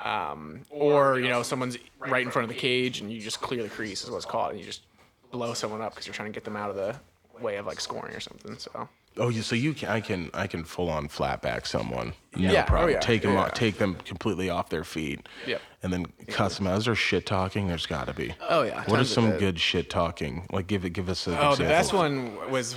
[0.04, 3.64] Um, or you know someone's right in front of the cage, and you just clear
[3.64, 4.82] the crease is what's called, and you just
[5.32, 6.96] blow someone up because you're trying to get them out of the
[7.42, 8.58] way of like scoring or something.
[8.58, 12.14] So Oh, you so you can I can I can full on flat back someone.
[12.36, 12.64] No Yeah.
[12.64, 12.90] Oh, problem.
[12.92, 13.00] yeah.
[13.00, 13.42] Take them Yeah.
[13.42, 15.28] off, take them completely off their feet.
[15.46, 15.62] Yep.
[15.84, 16.78] And then cuss them out.
[16.80, 17.68] Is there shit talking?
[17.68, 18.34] There's got to be.
[18.50, 19.40] Oh, yeah, What is tons of some it.
[19.40, 20.48] good shit talking?
[20.52, 21.58] Like give it give us an Oh, example.
[21.58, 22.76] the best one was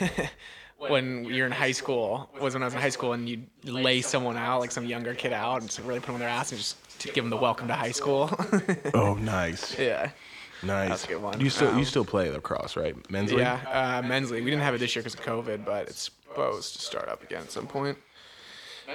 [0.78, 2.30] when you're in high school.
[2.40, 4.84] Was when I was in high school and you would lay someone out, like some
[4.84, 7.24] younger kid out, and just really put them on their ass and just to give
[7.24, 8.30] them the welcome to high school.
[8.94, 10.10] Oh, nice, yeah.
[10.62, 10.88] Nice.
[10.88, 11.40] That's a good one.
[11.40, 12.94] You still you Um, still play lacrosse, right?
[13.10, 13.40] Men's league?
[13.40, 14.44] Yeah, uh, men's league.
[14.44, 17.22] We didn't have it this year because of COVID, but it's supposed to start up
[17.22, 17.98] again at some point.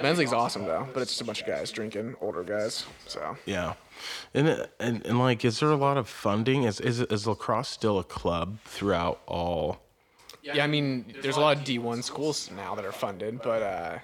[0.02, 2.86] Men's league's awesome though, but it's just a bunch of guys drinking, older guys.
[3.06, 3.74] So Yeah,
[4.32, 6.62] and, and and like, is there a lot of funding?
[6.64, 9.80] Is is is lacrosse still a club throughout all?
[10.42, 13.98] yeah, I mean, there's a lot of D1 schools now that are funded, but uh,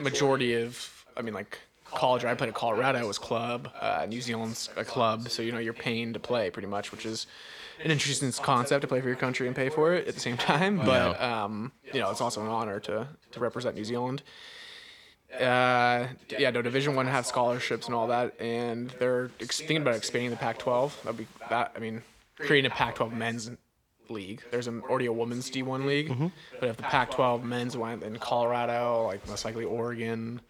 [0.00, 1.58] majority of, I mean, like
[1.94, 2.24] college.
[2.24, 3.70] I played at Colorado was club.
[3.80, 7.06] Uh, New Zealand's a club, so you know you're paying to play pretty much, which
[7.06, 7.26] is
[7.84, 10.36] an interesting concept to play for your country and pay for it at the same
[10.36, 10.78] time.
[10.78, 14.22] But um, you know, it's also an honor to to represent New Zealand.
[15.34, 19.94] Uh, yeah, no, Division One have scholarships and all that, and they're ex- thinking about
[19.94, 21.02] expanding the Pac-12.
[21.02, 21.72] That'd be that.
[21.74, 22.02] I mean,
[22.36, 23.50] creating a Pac-12 men's
[24.10, 24.42] league.
[24.50, 26.12] There's an, already a women's D1 league,
[26.60, 30.42] but if the Pac-12 men's went in Colorado, like most likely Oregon,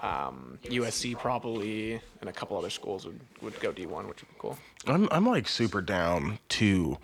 [0.00, 4.34] um, USC probably, and a couple other schools would, would go D1, which would be
[4.38, 4.58] cool.
[4.86, 6.98] I'm I'm like super down to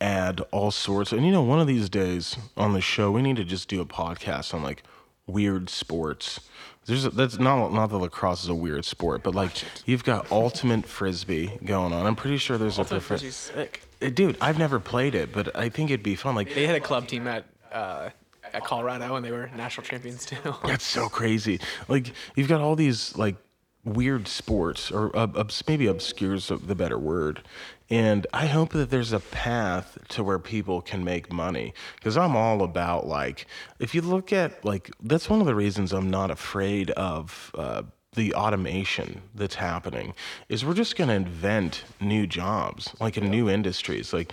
[0.00, 1.12] add all sorts.
[1.12, 3.80] And you know, one of these days on the show, we need to just do
[3.80, 4.82] a podcast on like
[5.26, 6.40] weird sports.
[6.86, 9.52] There's a, that's not not that lacrosse is a weird sport, but like
[9.86, 12.06] you've got ultimate frisbee going on.
[12.06, 13.82] I'm pretty sure there's a prof- sick.
[14.02, 14.36] Uh, dude.
[14.40, 16.34] I've never played it, but I think it'd be fun.
[16.34, 18.10] Like They had a club team at uh,
[18.54, 20.54] at Colorado, and they were national champions too.
[20.64, 21.60] That's so crazy.
[21.88, 23.36] Like you've got all these like
[23.84, 27.42] weird sports, or uh, maybe obscure is the better word.
[27.90, 32.34] And I hope that there's a path to where people can make money because I'm
[32.34, 33.46] all about like
[33.78, 37.50] if you look at like that's one of the reasons I'm not afraid of.
[37.56, 37.82] Uh,
[38.14, 40.14] the automation that's happening
[40.48, 44.32] is we're just going to invent new jobs like in new industries like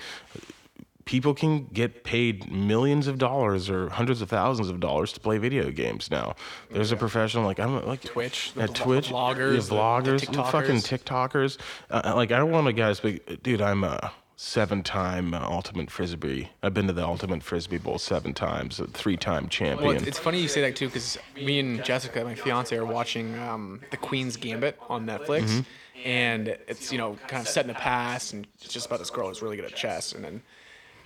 [1.11, 5.37] people can get paid millions of dollars or hundreds of thousands of dollars to play
[5.37, 6.33] video games now.
[6.71, 10.19] There's a professional like I'm like Twitch, the at Twitch, bloggers, yeah, the- the bloggers,
[10.33, 11.57] the fucking TikTokers.
[11.57, 11.57] TikTokers.
[11.89, 16.49] Uh, like I don't want to guys, but dude, I'm a seven-time uh, ultimate frisbee.
[16.63, 19.87] I've been to the ultimate frisbee bowl seven times, a three-time champion.
[19.89, 22.85] Well, it's, it's funny you say that too, because me and Jessica, my fiance, are
[22.85, 26.07] watching um, The Queen's Gambit on Netflix, Mm-hmm.
[26.07, 29.09] and it's you know kind of set in the past, and it's just about this
[29.09, 30.41] girl who's really good at chess, and then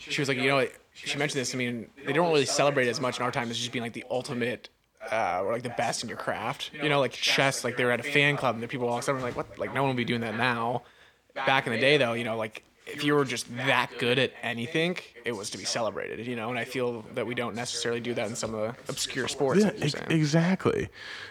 [0.10, 1.54] she was like, you know, she mentioned this.
[1.54, 3.94] I mean, they don't really celebrate as much in our time as just being like
[3.94, 4.70] the ultimate.
[5.12, 7.64] Uh, or like the best in your craft, you know, like chess.
[7.64, 9.60] Like they were at a fan club, and the people all were like, "What?
[9.60, 10.82] Like no one will be doing that now."
[11.36, 14.32] Back in the day, though, you know, like if you were just that good at
[14.42, 16.50] anything, it was to be celebrated, you know.
[16.50, 19.60] And I feel that we don't necessarily do that in some of the obscure sports.
[19.60, 20.12] yeah, like you're ex- saying.
[20.12, 20.90] exactly,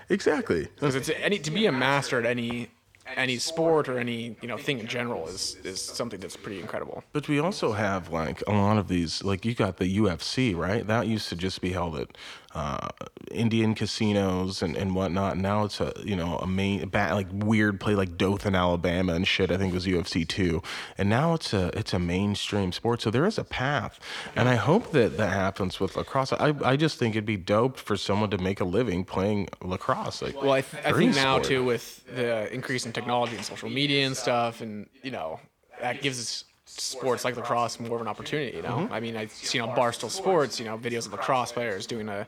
[0.08, 0.68] exactly.
[0.74, 2.68] Because it's any to be a master at any
[3.16, 7.04] any sport or any you know thing in general is is something that's pretty incredible.
[7.12, 10.86] But we also have like a lot of these, like you got the UFC, right?
[10.86, 12.16] That used to just be held at
[12.54, 12.88] uh,
[13.30, 15.36] Indian casinos and, and whatnot.
[15.36, 19.50] Now it's a you know a main like weird play like Dothan, Alabama and shit.
[19.50, 20.62] I think it was UFC two,
[20.96, 23.02] and now it's a it's a mainstream sport.
[23.02, 23.98] So there is a path,
[24.36, 26.32] and I hope that that happens with lacrosse.
[26.32, 30.22] I I just think it'd be dope for someone to make a living playing lacrosse.
[30.22, 31.44] Like Well, I, th- I think now sport.
[31.44, 35.40] too with the increase in technology and social media and stuff, and you know
[35.80, 36.44] that gives us
[36.80, 38.56] sports like lacrosse more of an opportunity.
[38.56, 38.92] You know, Mm-hmm.
[38.92, 42.26] I mean, I see on Barstool Sports, you know, videos of lacrosse players doing a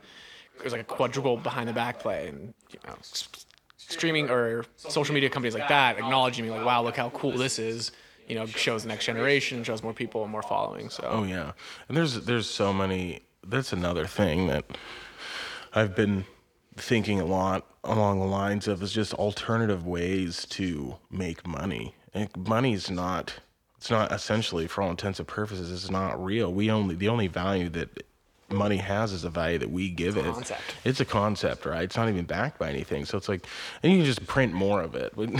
[0.60, 2.94] there's like a quadruple behind the back play, and you know,
[3.76, 7.58] streaming or social media companies like that acknowledging me like, wow, look how cool this
[7.58, 7.92] is.
[8.28, 10.90] You know, shows the next generation, shows more people and more following.
[10.90, 11.52] So Oh yeah,
[11.88, 13.20] and there's there's so many.
[13.46, 14.64] That's another thing that
[15.72, 16.24] I've been
[16.76, 21.94] thinking a lot along the lines of is just alternative ways to make money.
[22.12, 23.34] And money's not.
[23.78, 26.52] It's not essentially, for all intents and purposes, it's not real.
[26.52, 28.02] We only the only value that
[28.48, 30.24] money has is a value that we give it.
[30.24, 30.62] concept.
[30.84, 31.82] It's a concept, right?
[31.82, 33.04] It's not even backed by anything.
[33.04, 33.46] So it's like,
[33.82, 35.30] and you can just print more of it, which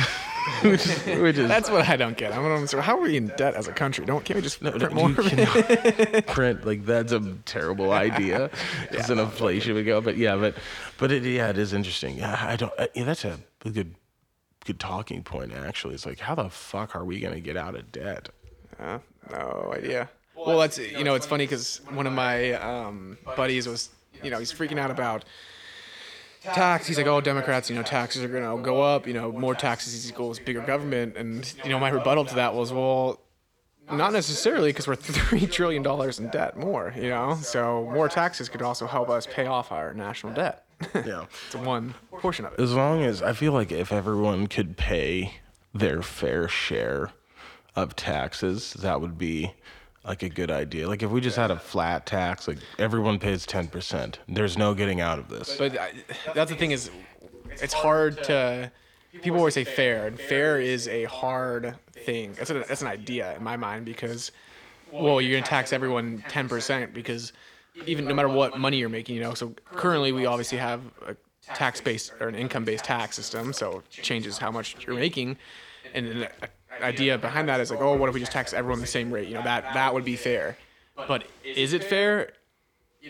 [0.63, 2.33] is, which is that's what I don't get.
[2.33, 4.05] I'm gonna say, how are we in debt as a country?
[4.05, 5.11] Don't can't we just no, print no, more?
[5.11, 6.27] of it?
[6.27, 8.51] print like that's a terrible idea.
[8.91, 10.57] It's an inflation would go, but yeah, but
[10.99, 12.19] but it yeah, it is interesting.
[12.19, 12.73] Yeah, I don't.
[12.79, 13.95] Uh, yeah, that's a good
[14.67, 15.53] good talking point.
[15.53, 18.29] Actually, it's like how the fuck are we gonna get out of debt?
[18.79, 18.99] Uh,
[19.31, 20.11] no idea.
[20.37, 23.91] Well, that's you know, it's funny because one of my um, buddies was,
[24.23, 25.25] you know, he's freaking out about
[26.43, 26.87] tax.
[26.87, 29.07] He's like, oh, Democrats, you know, taxes are gonna go up.
[29.07, 31.17] You know, more taxes equals bigger government.
[31.17, 33.21] And you know, my rebuttal to that was, well,
[33.91, 36.93] not necessarily because we're three trillion dollars in debt more.
[36.97, 40.66] You know, so more taxes could also help us pay off our national debt.
[40.95, 41.25] Yeah.
[41.47, 42.61] it's one portion of it.
[42.61, 45.35] As long as I feel like if everyone could pay
[45.75, 47.13] their fair share
[47.75, 49.53] of taxes, that would be
[50.05, 50.89] like a good idea.
[50.89, 54.19] Like if we just had a flat tax, like everyone pays ten percent.
[54.29, 55.57] There's no getting out of this.
[55.57, 55.93] But I,
[56.35, 56.91] that's the thing is,
[57.51, 58.71] it's hard to.
[59.23, 62.35] People always say fair, and fair is a hard thing.
[62.35, 64.31] That's, a, that's an idea in my mind because,
[64.93, 67.33] well, you're gonna tax everyone ten percent because
[67.87, 69.35] even no matter what money you're making, you know.
[69.35, 71.17] So currently, we obviously have a
[71.55, 75.37] tax-based or an income-based tax system, so it changes how much you're making,
[75.95, 76.31] and the
[76.83, 79.29] idea behind that is like, oh, what if we just tax everyone the same rate?
[79.29, 80.57] You know, that that would be fair.
[81.09, 82.33] But is it fair?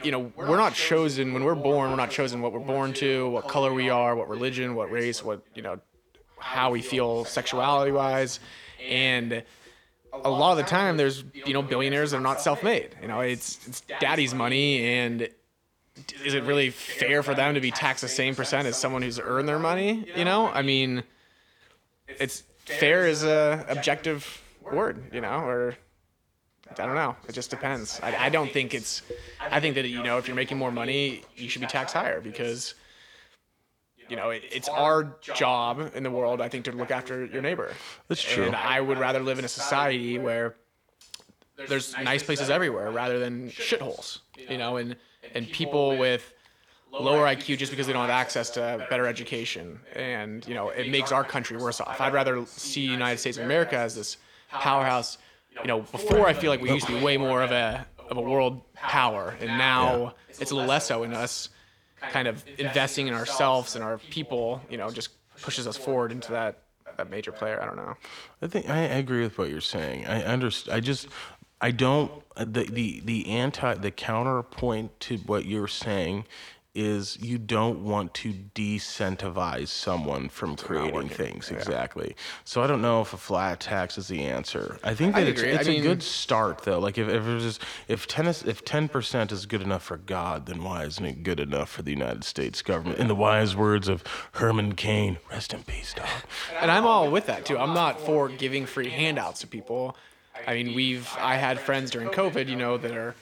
[0.02, 1.90] you know, we're not chosen when we're born.
[1.90, 5.22] We're not chosen what we're born to, what color we are, what religion, what race,
[5.24, 5.80] what you know,
[6.38, 8.40] how we feel sexuality wise,
[8.88, 9.42] and
[10.24, 12.96] a lot of the time there's you know billionaires that are not self-made.
[13.02, 15.28] You know, it's it's daddy's money, and
[16.24, 19.18] is it really fair for them to be taxed the same percent as someone who's
[19.18, 20.06] earned their money?
[20.16, 21.02] You know, I mean,
[22.08, 25.76] it's fair is a objective word, you know, or
[26.70, 27.16] I don't know.
[27.28, 28.00] It just depends.
[28.02, 29.02] I, I don't think it's.
[29.40, 32.20] I think that you know, if you're making more money, you should be taxed higher
[32.20, 32.74] because,
[34.08, 36.40] you know, it, it's our job in the world.
[36.40, 37.72] I think to look after your neighbor.
[38.08, 38.44] That's true.
[38.44, 40.54] And I would rather live in a society where
[41.68, 44.20] there's nice places everywhere rather than shitholes.
[44.36, 44.96] You know, and
[45.34, 46.32] and people with
[46.92, 50.90] lower IQ just because they don't have access to better education, and you know, it
[50.90, 52.00] makes our country worse off.
[52.00, 54.16] I'd rather see United States of America as this
[54.50, 55.18] powerhouse.
[55.60, 58.16] You know, before I feel like we used to be way more of a of
[58.18, 61.48] a world power, and now it's a little less so in us.
[62.00, 65.10] Kind of investing in ourselves and our people, you know, just
[65.42, 66.62] pushes us forward into that
[66.96, 67.60] that major player.
[67.60, 67.94] I don't know.
[68.40, 70.06] I think I agree with what you're saying.
[70.06, 70.76] I understand.
[70.76, 71.08] I just
[71.60, 76.26] I don't the the the anti the counterpoint to what you're saying
[76.76, 82.14] is you don't want to decentivize someone from creating things exactly.
[82.44, 84.78] So I don't know if a flat tax is the answer.
[84.84, 85.42] I think that it's.
[85.42, 86.78] I it's a mean- good start though.
[86.78, 90.62] Like if if just, if ten if ten percent is good enough for God, then
[90.62, 92.98] why isn't it good enough for the United States government?
[92.98, 96.06] In the wise words of Herman Cain, rest in peace, dog.
[96.60, 97.56] and I'm all with that too.
[97.56, 99.96] I'm not for giving free handouts to people.
[100.46, 103.14] I mean, we've I had friends during COVID, you know, that are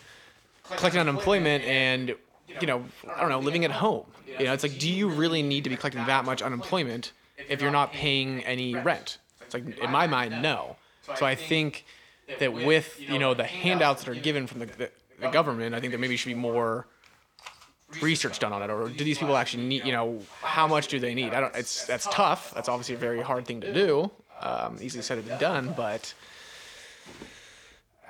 [0.77, 2.15] collecting unemployment and
[2.61, 4.07] you know, I don't know, living at home.
[4.39, 7.13] You know, it's like, do you really need to be collecting that much unemployment
[7.49, 9.19] if you're not paying any rent?
[9.43, 10.77] It's like, in my mind, no.
[11.17, 11.85] So I think
[12.41, 14.91] that with you know the handouts that are given from the, the,
[15.21, 16.87] the government, I think that maybe should be more
[18.01, 19.85] research done on it, or do these people actually need?
[19.85, 21.35] You know, how much do they need?
[21.35, 21.55] I don't.
[21.55, 22.53] It's that's tough.
[22.55, 24.11] That's obviously a very hard thing to do.
[24.41, 26.13] Um, easily said than done, but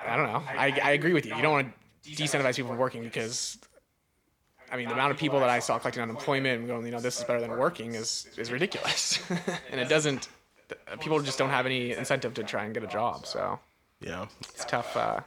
[0.06, 0.42] I don't know.
[0.46, 1.34] I, I agree with you.
[1.34, 1.72] You don't want
[2.04, 3.58] to decentivize people from working because,
[4.72, 7.00] I mean, the amount of people that I saw collecting unemployment and going, you know,
[7.00, 9.20] this is better than working is is ridiculous,
[9.70, 10.28] and it doesn't.
[11.00, 13.58] People just don't have any incentive to try and get a job, so
[14.00, 14.26] Yeah.
[14.40, 14.96] it's tough.
[14.96, 15.20] Uh,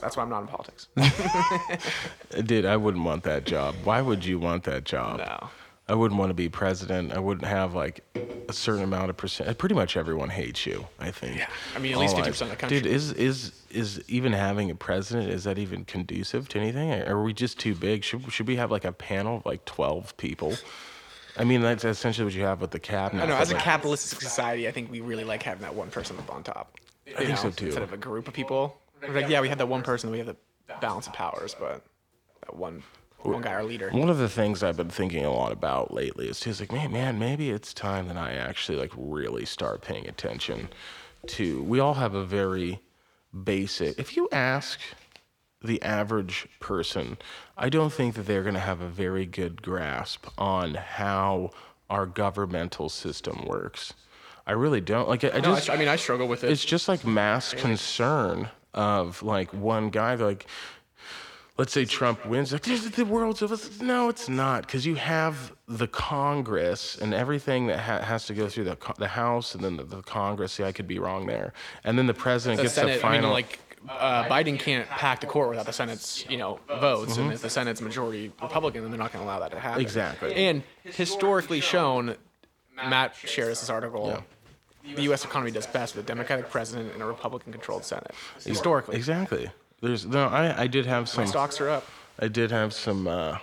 [0.00, 0.88] That's why I'm not in politics.
[2.44, 3.74] Dude, I wouldn't want that job.
[3.84, 5.18] Why would you want that job?
[5.18, 5.50] No.
[5.90, 7.12] I wouldn't want to be president.
[7.12, 8.04] I wouldn't have like
[8.48, 9.50] a certain amount of percent.
[9.50, 10.86] Uh, pretty much everyone hates you.
[11.00, 11.38] I think.
[11.38, 11.48] Yeah.
[11.74, 12.80] I mean, at least 50% of the country.
[12.80, 15.30] Dude, is is is even having a president?
[15.30, 16.92] Is that even conducive to anything?
[16.92, 18.04] Are we just too big?
[18.04, 20.54] Should should we have like a panel of like twelve people?
[21.36, 23.24] I mean, that's essentially what you have with the cabinet.
[23.24, 23.36] I know.
[23.36, 26.44] As a capitalistic society, I think we really like having that one person up on
[26.44, 26.78] top.
[27.06, 27.66] You think so, too.
[27.66, 28.78] Instead of a group of people.
[29.08, 30.10] Like, yeah, we have that one person.
[30.10, 30.36] We have the
[30.80, 31.82] balance of powers, but
[32.42, 32.82] that one
[33.22, 33.90] one guy, our leader.
[33.90, 36.92] One of the things I've been thinking a lot about lately is just like, man,
[36.92, 40.68] man, maybe it's time that I actually like really start paying attention
[41.28, 41.62] to.
[41.62, 42.80] We all have a very
[43.44, 43.98] basic.
[43.98, 44.80] If you ask
[45.62, 47.18] the average person,
[47.56, 51.50] I don't think that they're going to have a very good grasp on how
[51.88, 53.92] our governmental system works.
[54.46, 55.08] I really don't.
[55.08, 56.50] Like, I, I No, I, just, I mean, I struggle with it.
[56.50, 60.46] it's just like mass concern of like one guy like
[61.60, 64.86] let's say trump wins like "This is the world's of us no it's not because
[64.86, 69.54] you have the congress and everything that ha- has to go through the, the house
[69.54, 71.52] and then the, the congress see i could be wrong there
[71.84, 72.94] and then the president the gets Senate.
[72.94, 73.58] the final I mean, like
[73.88, 77.22] uh, Biden can't pack the court without the Senate's, you know, votes, Mm-hmm.
[77.22, 79.80] and if the Senate's majority Republican, then they're not going to allow that to happen.
[79.80, 80.34] Exactly.
[80.34, 82.14] And historically shown,
[82.76, 84.22] Matt shares this article.
[84.96, 85.24] The U.S.
[85.24, 88.12] economy does best with a Democratic president and a Republican-controlled Senate.
[88.44, 89.50] Historically, exactly
[89.80, 91.86] there's no i i did have some stocks are up.
[92.20, 93.08] I did have some.
[93.08, 93.38] Uh,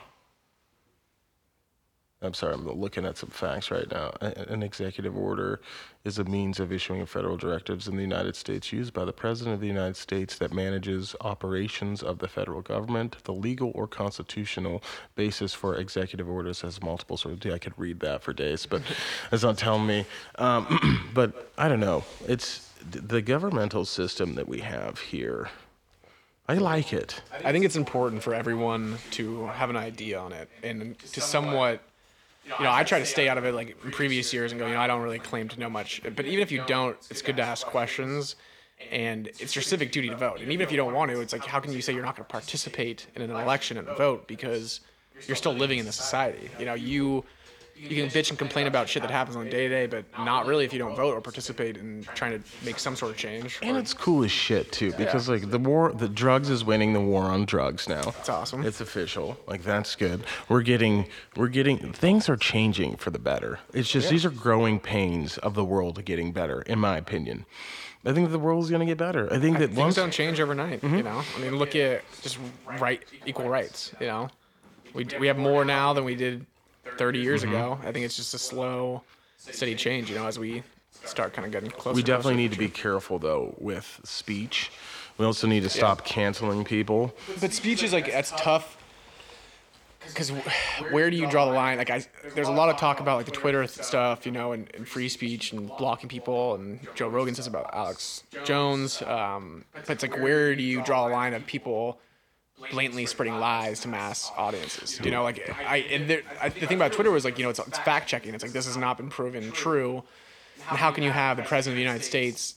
[2.22, 4.12] I'm sorry, I'm looking at some facts right now.
[4.22, 5.62] An executive order
[6.04, 9.54] is a means of issuing federal directives in the United States used by the President
[9.54, 13.24] of the United States that manages operations of the federal government.
[13.24, 14.82] The legal or constitutional
[15.16, 17.52] basis for executive orders has multiple sources.
[17.52, 18.82] I could read that for days, but
[19.32, 20.06] it's not telling me.
[20.40, 22.04] Um, but I don't know.
[22.28, 25.50] It's the governmental system that we have here.
[26.50, 27.22] I like it.
[27.44, 31.82] I think it's important for everyone to have an idea on it and to somewhat.
[32.46, 34.68] You know, I try to stay out of it like in previous years and go,
[34.68, 36.02] you know, I don't really claim to know much.
[36.16, 38.38] But even if you don't, it's good to ask questions
[38.90, 40.40] and it's your civic duty to vote.
[40.40, 42.16] And even if you don't want to, it's like, how can you say you're not
[42.16, 44.80] going to participate in an election and vote because
[45.28, 46.50] you're still living in the society?
[46.58, 47.26] You know, you
[47.80, 50.06] you can bitch and complain about shit that happens on the day to day, but
[50.26, 53.18] not really if you don't vote or participate in trying to make some sort of
[53.18, 53.60] change.
[53.62, 56.94] And or- it's cool as shit too, because like the war, the drugs is winning
[56.94, 58.14] the war on drugs now.
[58.20, 58.66] It's awesome.
[58.66, 59.38] It's official.
[59.48, 60.26] Like that's good.
[60.50, 61.94] We're getting, we're getting.
[61.94, 63.60] Things are changing for the better.
[63.74, 67.46] It's just these are growing pains of the world getting better, in my opinion.
[68.06, 69.32] I think the world is gonna get better.
[69.32, 70.82] I think that things once don't change overnight.
[70.82, 70.98] Mm-hmm.
[70.98, 72.38] You know, I mean, look at just
[72.80, 73.92] right equal rights.
[74.00, 74.30] You know,
[74.94, 76.46] we we have more now than we did
[76.98, 77.54] 30 years Mm-hmm.
[77.54, 77.80] ago.
[77.84, 79.04] I think it's just a slow,
[79.38, 80.10] steady change.
[80.10, 80.64] You know, as we
[81.06, 81.96] start kind of getting closer.
[81.96, 82.36] we definitely closer.
[82.38, 84.72] need to be careful though with speech.
[85.18, 87.14] We also need to stop canceling people.
[87.40, 88.78] But speech is like that's tough.
[90.08, 90.30] Because
[90.92, 91.78] where do you draw the line?
[91.78, 94.70] Like, I there's a lot of talk about like the Twitter stuff, you know, and,
[94.74, 99.02] and free speech and blocking people, and Joe Rogan says about Alex Jones.
[99.02, 102.00] Um, but it's like, where do you draw the line of people
[102.72, 105.00] blatantly spreading lies to mass audiences?
[105.04, 107.50] You know, like I and there, I, the thing about Twitter was like, you know,
[107.50, 108.34] it's, it's fact checking.
[108.34, 110.04] It's like this has not been proven true.
[110.70, 112.56] And how can you have the president of the United States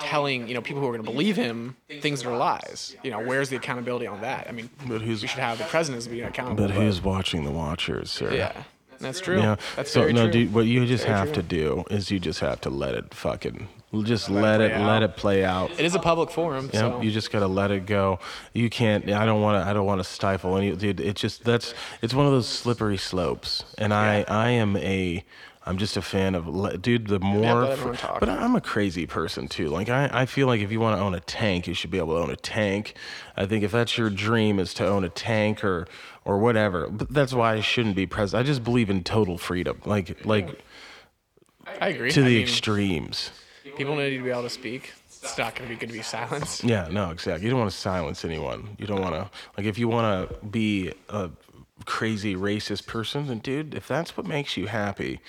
[0.00, 2.94] telling you know people who are going to believe him things that are lies?
[3.02, 4.46] You know, where's the accountability on that?
[4.48, 6.66] I mean, But who's we should have the president as being accountable.
[6.68, 8.32] but who's watching the watchers, sir?
[8.34, 8.64] yeah,
[9.00, 9.38] that's true.
[9.40, 9.56] Yeah.
[9.76, 10.32] That's so very no, true.
[10.32, 11.42] dude, what you just Very have true.
[11.42, 13.68] to do is you just have to let it fucking
[14.02, 15.02] just let it play let out.
[15.02, 15.70] it play out.
[15.72, 18.18] It is a public forum, Yep, so you just gotta let it go.
[18.52, 19.08] You can't.
[19.10, 19.68] I don't want to.
[19.68, 20.74] I don't want to stifle any.
[20.76, 21.74] Dude, it just that's.
[22.02, 25.24] It's one of those slippery slopes, and I I am a.
[25.66, 27.08] I'm just a fan of, dude.
[27.08, 29.68] The more, let fr- but I'm a crazy person too.
[29.68, 31.98] Like I, I feel like if you want to own a tank, you should be
[31.98, 32.94] able to own a tank.
[33.36, 35.86] I think if that's your dream is to own a tank or,
[36.24, 36.88] or whatever.
[36.88, 38.46] But that's why I shouldn't be president.
[38.46, 40.58] I just believe in total freedom, like like
[41.82, 42.12] I agree.
[42.12, 43.30] to I the mean, extremes.
[43.78, 44.92] People need to be able to speak.
[45.06, 46.64] It's not going to be good to be silenced.
[46.64, 47.44] Yeah, no, exactly.
[47.44, 48.76] You don't want to silence anyone.
[48.78, 51.30] You don't want to like if you want to be a
[51.84, 55.20] crazy racist person, then dude, if that's what makes you happy,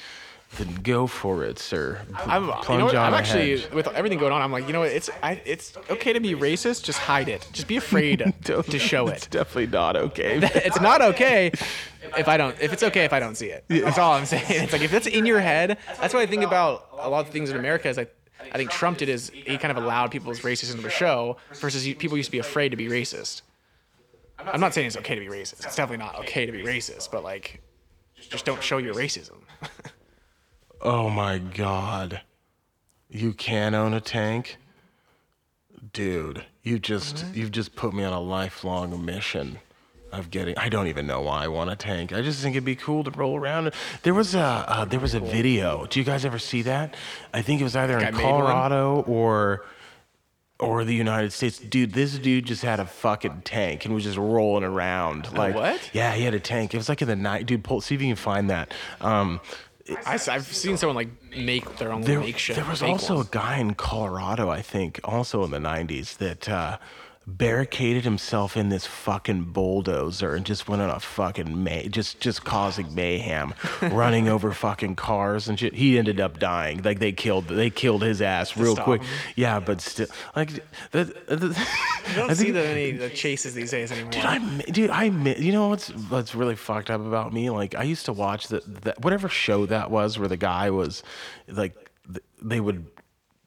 [0.58, 2.02] then go for it, sir.
[2.26, 2.96] I'm, you know what?
[2.96, 3.74] I'm actually ahead.
[3.74, 4.42] with everything going on.
[4.42, 4.90] I'm like, you know what?
[4.90, 6.84] It's I, it's okay to be racist.
[6.84, 7.48] Just hide it.
[7.52, 9.18] Just be afraid to show it.
[9.18, 10.38] It's definitely not okay.
[10.42, 11.52] it's not okay
[12.18, 12.60] if I don't.
[12.60, 13.66] If it's okay if I don't see it.
[13.68, 14.44] That's all I'm saying.
[14.48, 15.78] It's like if that's in your head.
[16.00, 17.88] That's what I think about a lot of things in America.
[17.88, 21.38] Is like I think Trump did is he kind of allowed people's racism to show
[21.56, 23.42] versus people used to be afraid to be racist.
[24.40, 25.66] I'm not saying it's okay to be racist.
[25.66, 27.62] It's definitely not okay to be racist, but like,
[28.30, 29.38] just don't show your racism.
[30.82, 32.22] oh my god.
[33.10, 34.58] You can own a tank?
[35.94, 39.60] dude, you just you've just put me on a lifelong mission
[40.12, 40.58] of getting.
[40.58, 42.14] I don't even know why I want a tank.
[42.14, 43.72] I just think it'd be cool to roll around.
[44.04, 45.86] There was a uh, there was a video.
[45.86, 46.96] Do you guys ever see that?
[47.34, 48.14] I think it was either in?
[48.14, 49.66] Colorado or
[50.60, 51.58] or the United States.
[51.58, 55.32] Dude, this dude just had a fucking tank and was just rolling around.
[55.34, 55.90] Like what?
[55.94, 56.74] Yeah, he had a tank.
[56.74, 57.46] It was like in the night.
[57.46, 58.74] Dude, pull, see if you can find that.
[59.02, 59.40] Um,
[60.06, 62.60] I, have seen someone like make their own there, makeshift.
[62.60, 63.28] there was also ones.
[63.28, 66.78] a guy in Colorado, I think, also in the 90s, that uh,
[67.38, 72.44] barricaded himself in this fucking bulldozer and just went on a fucking may just just
[72.44, 75.74] causing mayhem, running over fucking cars and shit.
[75.76, 76.82] He ended up dying.
[76.82, 79.02] Like they killed they killed his ass real quick.
[79.02, 79.10] him.
[79.36, 80.52] Yeah, but still, like
[80.92, 81.68] the, the,
[82.10, 84.12] You don't I see think- that many the chases these days anymore.
[84.12, 87.50] Dude, I dude, I you know what's what's really fucked up about me?
[87.50, 91.04] Like I used to watch that that whatever show that was where the guy was
[91.48, 91.76] like
[92.42, 92.86] they would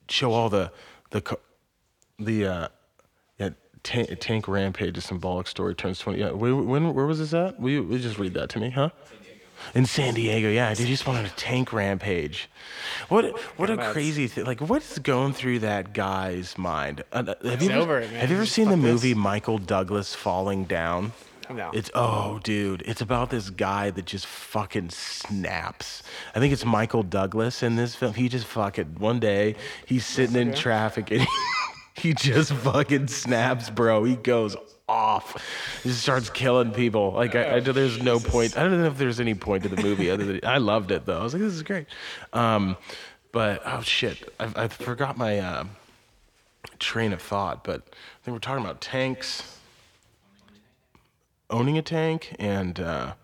[0.08, 0.70] show all the
[1.10, 1.38] the
[2.18, 2.68] the uh yeah
[3.82, 7.58] tank, tank rampage a symbolic story turns 20 yeah when, when where was this at
[7.60, 8.90] will you, will you just read that to me huh
[9.74, 12.50] in San Diego, yeah, dude, you just wanted a tank rampage.
[13.08, 14.44] What what a crazy thing!
[14.44, 17.04] Like, what's going through that guy's mind?
[17.12, 18.10] Uh, uh, have you It's ever, over it.
[18.10, 21.12] Have you ever seen the movie Michael Douglas Falling Down?
[21.50, 21.70] No.
[21.74, 26.02] It's oh, dude, it's about this guy that just fucking snaps.
[26.34, 28.14] I think it's Michael Douglas in this film.
[28.14, 29.56] He just fucking one day
[29.86, 31.26] he's sitting in traffic and he
[31.96, 34.04] just fucking snaps, bro.
[34.04, 34.56] He goes
[34.88, 35.42] off.
[35.82, 37.12] He starts killing people.
[37.12, 38.56] Like I, I there's no point.
[38.56, 41.06] I don't know if there's any point to the movie other than I loved it
[41.06, 41.20] though.
[41.20, 41.86] I was like, this is great.
[42.32, 42.76] Um,
[43.32, 45.64] but oh shit, I, I forgot my uh,
[46.78, 47.64] train of thought.
[47.64, 49.58] But I think we're talking about tanks,
[51.50, 53.14] owning a tank, and uh,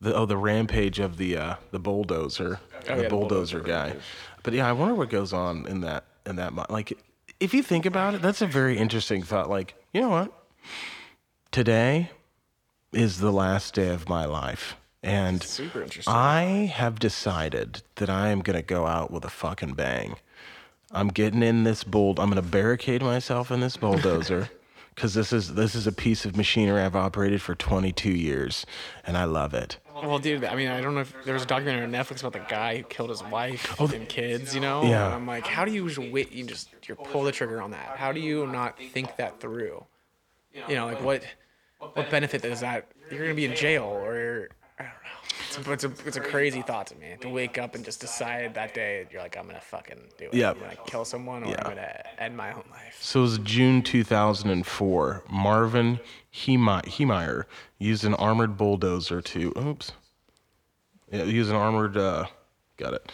[0.00, 3.60] the oh the rampage of the uh, the bulldozer, Oh, the yeah, the bulldozer, bulldozer
[3.60, 3.96] guy.
[4.42, 6.98] But yeah, I wonder what goes on in that in that like
[7.42, 9.50] if you think about it, that's a very interesting thought.
[9.50, 10.32] Like you know what,
[11.50, 12.10] today
[12.92, 14.76] is the last day of my life.
[15.02, 16.14] And Super interesting.
[16.14, 20.14] I have decided that I am going to go out with a fucking bang.
[20.92, 22.10] I'm getting in this bull.
[22.18, 24.50] I'm going to barricade myself in this bulldozer
[24.94, 28.64] because this is this is a piece of machinery I've operated for 22 years,
[29.04, 29.78] and I love it.
[30.02, 32.32] Well, dude, I mean, I don't know if there was a documentary on Netflix about
[32.32, 34.82] the guy who killed his wife oh, and kids, you know?
[34.82, 35.06] Yeah.
[35.06, 36.32] And I'm like, how do you just wait?
[36.32, 37.96] You just you pull the trigger on that.
[37.96, 39.84] How do you not think that through?
[40.68, 41.24] You know, like what
[41.94, 42.90] what benefit does that?
[43.10, 44.61] You're gonna be in jail, or I don't know.
[45.54, 48.00] It's a, it's a, it's a crazy thought to me to wake up and just
[48.00, 50.34] decide that day you're like, I'm gonna fucking do it.
[50.34, 50.50] Yeah.
[50.52, 51.56] I'm gonna kill someone, or Yeah.
[51.58, 52.96] I'm gonna end my own life.
[53.00, 55.24] So it was June 2004.
[55.28, 56.00] Marvin
[56.32, 57.44] Heemeyer
[57.78, 59.92] used an armored bulldozer to, oops,
[61.10, 62.26] yeah, he used an armored, uh,
[62.78, 63.12] got it.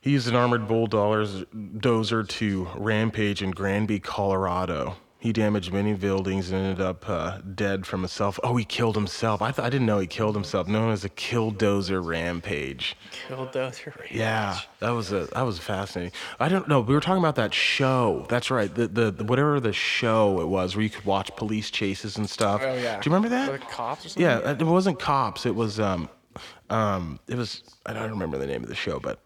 [0.00, 4.96] He used an armored bulldozer to rampage in Granby, Colorado.
[5.22, 8.40] He damaged many buildings and ended up uh, dead from himself.
[8.42, 9.40] Oh, he killed himself.
[9.40, 10.66] I, th- I didn't know he killed himself.
[10.66, 12.96] Known as a killdozer rampage.
[13.28, 13.92] Killed Dozer.
[14.10, 16.10] Yeah, that was a that was fascinating.
[16.40, 16.80] I don't know.
[16.80, 18.26] We were talking about that show.
[18.28, 18.74] That's right.
[18.74, 22.28] The, the the whatever the show it was where you could watch police chases and
[22.28, 22.60] stuff.
[22.64, 22.98] Oh yeah.
[22.98, 23.52] Do you remember that?
[23.52, 24.22] The cops or something?
[24.24, 25.46] Yeah, it wasn't cops.
[25.46, 26.08] It was um,
[26.68, 29.20] um, it was I don't remember the name of the show, but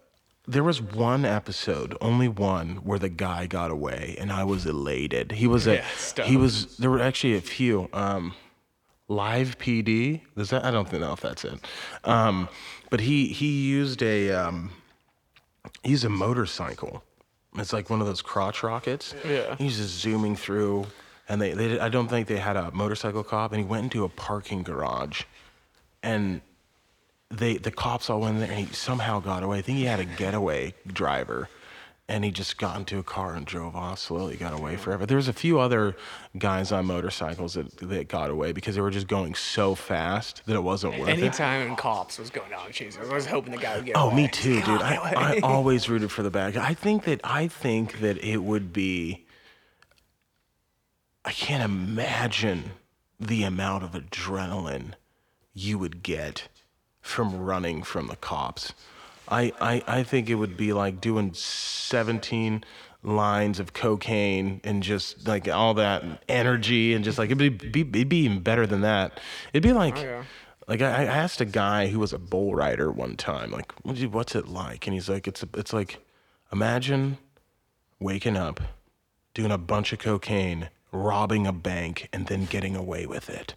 [0.49, 5.33] there was one episode, only one, where the guy got away, and I was elated.
[5.33, 5.77] He was a
[6.17, 6.77] Yeah, he was.
[6.77, 7.89] There were actually a few.
[7.93, 8.35] Um,
[9.09, 10.23] Live PD.
[10.37, 10.65] Does that?
[10.65, 11.61] I don't know if that's it.
[12.05, 12.49] Um,
[12.91, 14.71] but he he used a um,
[15.83, 17.05] he used a motorcycle.
[17.57, 19.15] It's like one of those crotch rockets.
[19.25, 19.57] Yeah.
[19.57, 20.87] He's just zooming through,
[21.29, 24.05] and they, they I don't think they had a motorcycle cop, and he went into
[24.05, 25.23] a parking garage,
[26.03, 26.41] and
[27.31, 29.59] they the cops all went in there, and he somehow got away.
[29.59, 31.49] I think he had a getaway driver,
[32.09, 35.07] and he just got into a car and drove off slowly, got away forever.
[35.07, 35.97] There was a few other
[36.39, 40.55] guys on motorcycles that, that got away because they were just going so fast that
[40.55, 41.19] it wasn't worth it.
[41.19, 44.09] Anytime cops was going down chasing, I was hoping the guy would get oh, away.
[44.09, 44.23] Oh, away.
[44.23, 44.83] me too, dude.
[44.83, 46.67] I, I always rooted for the bad guy.
[46.67, 49.25] I think that I think that it would be.
[51.25, 52.71] I can't imagine
[53.19, 54.93] the amount of adrenaline
[55.55, 56.47] you would get
[57.07, 58.73] from running from the cops.
[59.29, 62.65] I, I, I think it would be like doing 17
[63.03, 67.81] lines of cocaine and just like all that energy and just like it'd be, be,
[67.83, 69.21] it'd be even better than that.
[69.53, 69.97] It'd be like.
[69.99, 70.25] Oh, yeah.
[70.69, 73.97] Like I, I asked a guy who was a bull rider one time, like, "What
[74.07, 74.89] what's it like?
[74.89, 76.05] And he's like, it's it's like,
[76.51, 77.19] imagine
[78.01, 78.61] waking up,
[79.33, 83.55] doing a bunch of cocaine, robbing a bank, and then getting away with it.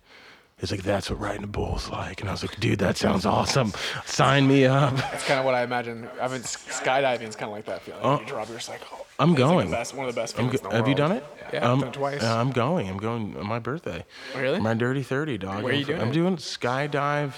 [0.60, 2.20] He's like, that's what riding a bull's like.
[2.20, 3.72] And I was like, dude, that sounds awesome.
[4.06, 4.94] Sign me up.
[4.96, 6.10] That's kind of what I imagine.
[6.22, 8.02] I mean, skydiving is kind of like that feeling.
[8.04, 8.20] Oh.
[8.20, 9.72] You drop, you're just like, oh, I'm It's like going.
[9.72, 10.36] best, one of the best.
[10.36, 11.26] Go- have you done it?
[11.54, 12.24] Yeah, um, I've done it twice.
[12.24, 12.90] uh, I'm going.
[12.90, 14.06] I'm going on my birthday.
[14.36, 14.60] Really?
[14.60, 15.64] My dirty thirty, dog.
[15.64, 17.34] Where are I'm you doing I'm doing skydive,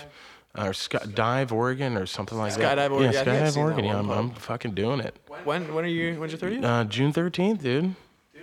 [0.57, 2.77] or sky, dive Oregon or something like that.
[2.77, 3.85] Skydive Oregon, yeah, yeah skydive Oregon.
[3.85, 5.15] Yeah, I'm, I'm fucking doing it.
[5.43, 6.19] when when are you?
[6.19, 6.63] When's your 30th?
[6.63, 7.95] Uh, June thirteenth, dude.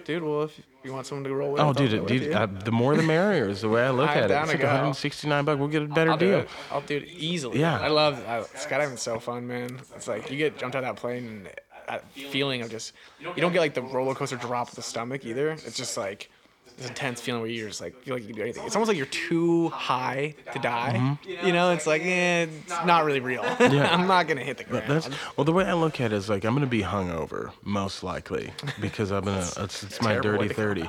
[0.05, 2.47] dude, well, if you want someone to roll with, Oh, dude, it- with dude, uh,
[2.47, 4.35] the more the merrier is the way I look I'm at it.
[4.35, 5.59] It's like 169 bucks.
[5.59, 6.39] We'll get a better I'll do deal.
[6.41, 6.49] it.
[6.71, 7.61] I'll do it easily.
[7.61, 7.79] Yeah.
[7.81, 9.81] I love I, skydiving's so fun, man.
[9.97, 11.49] It's like you get jumped out of that plane and
[11.89, 15.25] that feeling of just you don't get like the roller coaster drop of the stomach
[15.25, 15.51] either.
[15.51, 16.31] It's just like
[16.79, 18.65] this intense feeling where you're just like feel like you can do anything.
[18.65, 21.19] It's almost like you're too high to die.
[21.27, 23.43] You know, it's like eh, it's not really real.
[23.59, 24.85] I'm not gonna hit the ground.
[24.89, 25.45] That's well.
[25.45, 29.11] The way I look at it is like I'm gonna be hungover most likely because
[29.11, 29.39] I'm gonna.
[29.59, 30.89] It's, it's my dirty thirty.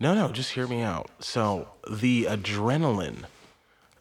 [0.00, 1.10] No, no, just hear me out.
[1.20, 3.24] So the adrenaline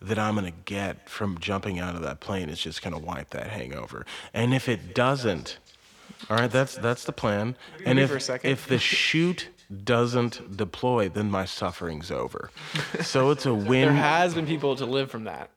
[0.02, 3.48] that I'm gonna get from jumping out of that plane is just gonna wipe that
[3.48, 4.06] hangover.
[4.34, 5.58] And if it doesn't,
[6.30, 7.56] all right, that's that's the plan.
[7.86, 9.50] And me for a if if the chute
[9.84, 12.50] doesn't deploy, then my suffering's over.
[13.02, 13.82] So it's a win.
[13.82, 15.50] there has been people to live from that.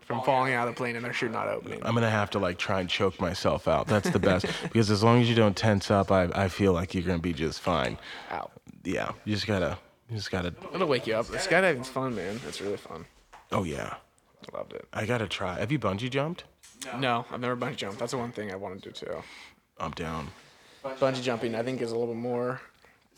[0.00, 1.80] From falling out of the plane and their chute not opening.
[1.84, 3.86] I'm gonna have to like try and choke myself out.
[3.86, 6.94] That's the best because as long as you don't tense up, I, I feel like
[6.94, 7.96] you're gonna be just fine.
[8.32, 8.50] Ow.
[8.82, 9.78] Yeah, you just gotta,
[10.08, 10.52] you just gotta.
[10.74, 11.26] It'll wake you up.
[11.26, 12.40] Skydiving's fun, man.
[12.48, 13.04] It's really fun.
[13.52, 13.94] Oh yeah,
[14.52, 14.84] I loved it.
[14.92, 15.60] I gotta try.
[15.60, 16.42] Have you bungee jumped?
[16.98, 18.00] No, I've never bungee jumped.
[18.00, 19.22] That's the one thing I want to do too.
[19.78, 20.28] I'm down.
[20.84, 22.60] Bungee jumping, I think, is a little bit more.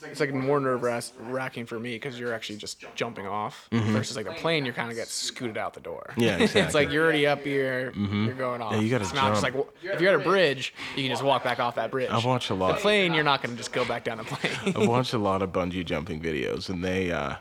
[0.05, 0.83] It's like more nerve
[1.19, 4.65] wracking for me because you're actually just jumping off versus like the plane.
[4.65, 6.13] You're kind of get scooted out the door.
[6.17, 6.21] Mm-hmm.
[6.21, 7.93] Yeah, it's like you're already up here.
[7.97, 8.73] You're going off.
[8.73, 11.23] Yeah, you gotta It's not just like if you're at a bridge, you can just
[11.23, 12.11] walk back off that bridge.
[12.11, 12.77] I've watched a lot.
[12.77, 14.75] The plane, you're not going to just go back down the plane.
[14.77, 17.37] I've watched a lot of bungee jumping videos, and they, uh,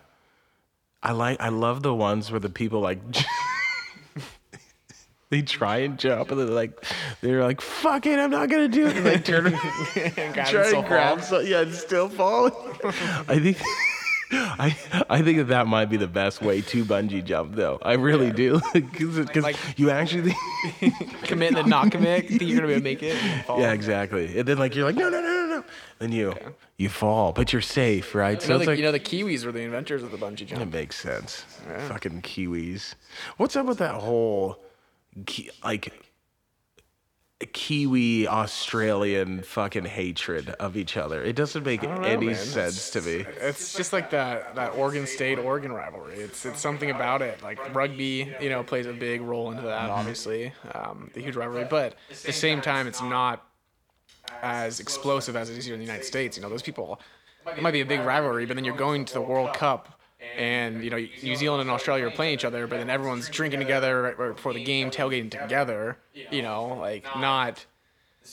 [1.03, 2.99] I like, I love the ones where the people like.
[5.31, 6.85] They try and jump, and they're like,
[7.21, 9.47] they're like, "Fuck it, I'm not gonna do it." And they turn
[9.95, 12.51] and try and grab, so, yeah, it's still falling.
[13.29, 13.57] I think,
[14.33, 14.75] I,
[15.09, 17.79] I think that that might be the best way to bungee jump, though.
[17.81, 20.35] I really do, because Like- you actually,
[21.23, 22.27] commit and not commit.
[22.27, 23.15] Think you're be make it?
[23.47, 24.37] yeah, exactly.
[24.37, 25.63] And then like you're like, no, no, no, no, no.
[25.99, 26.33] Then you,
[26.77, 28.41] you fall, but you're safe, right?
[28.41, 30.45] You know, it's the, like, you know, the Kiwis were the inventors of the bungee
[30.45, 30.61] jump.
[30.61, 31.45] It makes sense.
[31.87, 32.95] Fucking Kiwis.
[33.37, 34.59] What's up with that whole,
[35.63, 35.93] like,
[37.53, 41.23] Kiwi Australian fucking hatred of each other?
[41.23, 42.35] It doesn't make know, any man.
[42.35, 43.25] sense to me.
[43.39, 46.15] It's just like that that Oregon State Oregon rivalry.
[46.15, 47.41] It's it's something about it.
[47.41, 49.89] Like rugby, you know, plays a big role into that.
[49.89, 51.65] Obviously, um, the huge rivalry.
[51.69, 53.45] But at the same time, it's not
[54.41, 56.37] as explosive as it is here in the United States.
[56.37, 56.99] You know, those people.
[57.47, 59.99] It might be a big rivalry, but then you're going to the World Cup.
[60.37, 63.59] And you know, New Zealand and Australia are playing each other, but then everyone's drinking
[63.59, 65.97] together right, before the game, tailgating together.
[66.13, 67.65] You know, like not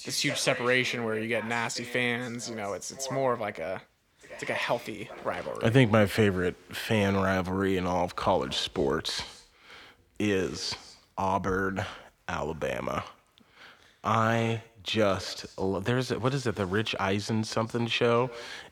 [0.05, 2.49] this huge separation where you get nasty fans.
[2.49, 3.80] You know, it's it's more of like a
[4.30, 5.64] it's like a healthy rivalry.
[5.64, 9.22] I think my favorite fan rivalry in all of college sports
[10.18, 10.74] is
[11.16, 11.84] Auburn,
[12.28, 13.05] Alabama.
[14.05, 15.47] I just
[15.82, 18.30] there's what is it the Rich Eisen something show,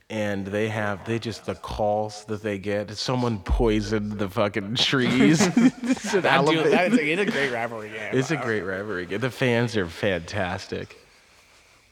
[0.09, 2.91] and they have they just the calls that they get.
[2.97, 5.47] Someone poisoned the fucking trees.
[5.57, 8.11] It's in That dude, that is, it's a great rivalry game.
[8.13, 9.07] It's a great rivalry.
[9.07, 9.21] game.
[9.21, 10.97] The fans are fantastic.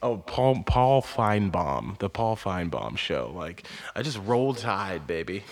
[0.02, 3.32] Oh, Paul Paul Finebaum, the Paul Finebaum show.
[3.34, 5.44] Like, I just roll tide, baby.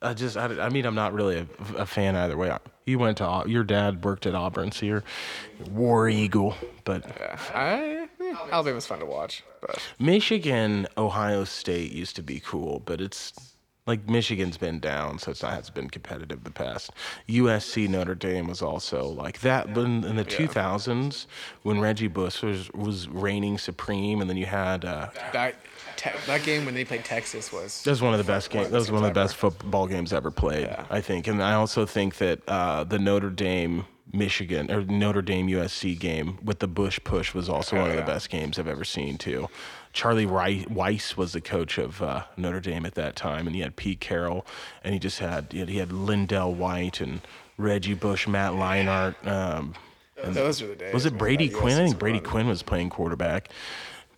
[0.00, 1.46] I just, I, I mean, I'm not really a,
[1.76, 2.56] a fan either way.
[2.86, 5.02] You went to your dad worked at Auburn, so you're
[5.72, 6.54] War Eagle.
[6.84, 7.04] But.
[7.52, 8.07] I,
[8.50, 13.32] Alabama's fun to watch, but Michigan, Ohio State used to be cool, but it's
[13.88, 16.90] like Michigan's been down, so it's not has been competitive the past.
[17.26, 21.26] USC Notre Dame was also like that, but in, in the 2000s
[21.62, 25.54] when Reggie Bush was was reigning supreme, and then you had uh, that
[25.96, 28.68] te- that game when they played Texas was that was one of the best games.
[28.68, 31.26] That was one of the best football games ever played, I think.
[31.26, 36.38] And I also think that uh, the Notre Dame Michigan or Notre Dame USC game
[36.42, 39.48] with the Bush push was also one of the best games I've ever seen too.
[39.92, 43.74] Charlie Weis was the coach of uh, Notre Dame at that time, and he had
[43.76, 44.46] Pete Carroll,
[44.84, 47.20] and he just had he had, he had LenDale White and
[47.56, 49.26] Reggie Bush, Matt Leinart.
[49.26, 49.74] Um,
[50.22, 50.94] those are the days.
[50.94, 51.16] was it.
[51.16, 51.78] Brady Quinn?
[51.78, 52.20] I think Brady.
[52.20, 53.50] Quinn was playing quarterback,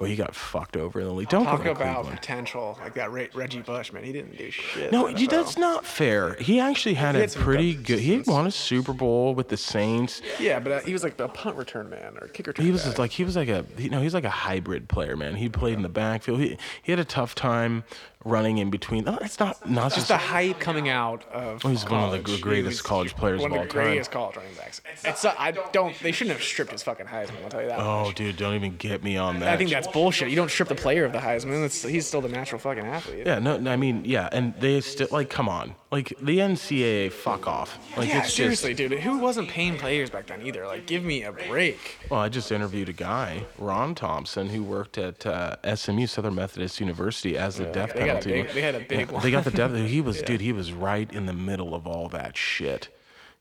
[0.01, 1.28] but he got fucked over in the league.
[1.28, 2.18] Don't Talk go about Cleveland.
[2.20, 4.03] potential like that Re- Reggie Bush man.
[4.03, 4.90] He didn't do shit.
[4.90, 5.30] No, in the you- NFL.
[5.30, 6.34] that's not fair.
[6.40, 7.98] He actually had, He a had some pretty good.
[8.01, 10.22] He won a Super Bowl with the Saints.
[10.40, 12.64] Yeah, but uh, he was like the punt return man or kick return.
[12.64, 15.34] He was like he was like a you know he's like a hybrid player, man.
[15.36, 16.40] He played in the backfield.
[16.40, 17.84] He he had a tough time
[18.24, 19.08] running in between.
[19.08, 20.08] Oh, it's not not just just.
[20.08, 21.62] the hype coming out of.
[21.62, 22.30] he's one of the college.
[22.36, 23.82] He greatest was college players One of of all the time.
[23.84, 24.80] greatest college running backs.
[25.04, 25.98] It's uh, I don't.
[26.00, 27.42] They shouldn't have stripped his fucking Heisman.
[27.44, 27.78] I'll tell you that.
[27.80, 28.16] Oh, much.
[28.16, 29.48] dude, don't even get me on that.
[29.52, 30.28] I think that's bullshit.
[30.30, 31.64] You don't strip the player of the Heisman.
[31.64, 33.26] It's, he's still the natural fucking athlete.
[33.26, 37.47] Yeah, no, I mean, yeah, and they still like, come on, like the NCAA, fuck
[37.47, 37.78] off.
[37.97, 38.91] Like Yeah, it's seriously, just.
[38.91, 39.01] dude.
[39.01, 40.66] Who wasn't paying players back then either?
[40.66, 41.99] Like, give me a break.
[42.11, 46.80] Well, I just interviewed a guy, Ron Thompson, who worked at uh, SMU, Southern Methodist
[46.80, 48.30] University, as the death They got a penalty.
[48.43, 49.74] big- they had a big Yeah, They got the death.
[49.74, 50.41] He was, dude.
[50.41, 52.88] He was right in the middle of all that shit.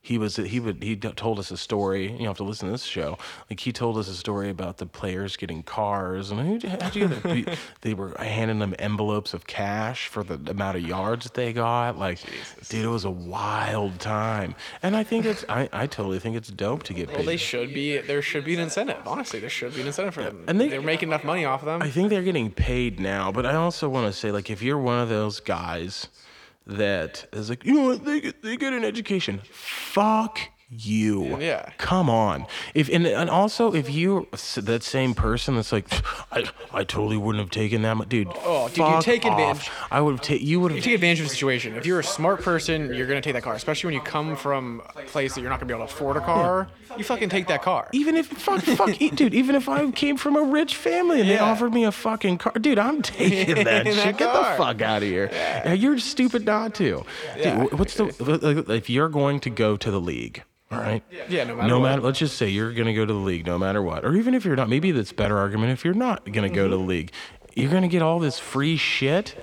[0.01, 0.37] He was.
[0.37, 0.81] He would.
[0.81, 2.13] He told us a story.
[2.13, 3.17] You have to listen to this show.
[3.49, 7.09] Like he told us a story about the players getting cars, and who how'd you
[7.09, 11.33] get the, They were handing them envelopes of cash for the amount of yards that
[11.33, 11.97] they got.
[11.99, 12.19] Like,
[12.69, 14.55] dude, it was a wild time.
[14.81, 15.43] And I think it's.
[15.49, 17.17] I, I totally think it's dope to get paid.
[17.17, 17.97] Well, they should be.
[17.97, 19.05] There should be an incentive.
[19.05, 20.45] Honestly, there should be an incentive for them.
[20.47, 21.81] and they- they're making enough money off of them.
[21.81, 24.77] I think they're getting paid now, but I also want to say, like, if you're
[24.79, 26.07] one of those guys
[26.69, 30.39] that is like, you know what, they get, they get an education, fuck
[30.69, 31.39] you.
[31.39, 31.69] Yeah.
[31.77, 32.45] Come on.
[32.73, 35.87] If and, and also if you that same person that's like,
[36.31, 38.27] I, I totally wouldn't have taken that, mu-" dude.
[38.43, 39.31] Oh, dude, you take off.
[39.31, 39.71] advantage.
[39.91, 40.47] I would have taken.
[40.47, 40.83] You would have.
[40.83, 41.75] take advantage of the situation.
[41.75, 43.55] If you're a smart person, you're gonna take that car.
[43.55, 46.17] Especially when you come from a place that you're not gonna be able to afford
[46.17, 46.69] a car.
[46.97, 47.87] You fucking take that car.
[47.93, 51.37] Even if fuck fuck dude, even if I came from a rich family and they
[51.37, 54.17] offered me a fucking car, dude, I'm taking that That shit.
[54.17, 55.29] Get the fuck out of here.
[55.31, 57.05] Yeah, you're stupid not to.
[57.37, 57.63] Yeah.
[57.63, 61.03] Dude, what's the if you're going to go to the league, all right?
[61.29, 63.45] Yeah, no matter No matter, let's just say you're going to go to the league
[63.45, 65.71] no matter what, or even if you're not, maybe that's a better argument.
[65.71, 66.87] If you're not going to go to the Mm-hmm.
[66.87, 67.11] league,
[67.55, 69.35] you're going to get all this free shit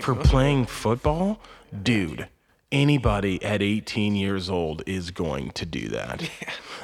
[0.00, 1.40] for playing football,
[1.82, 2.28] dude.
[2.72, 6.28] Anybody at 18 years old is going to do that.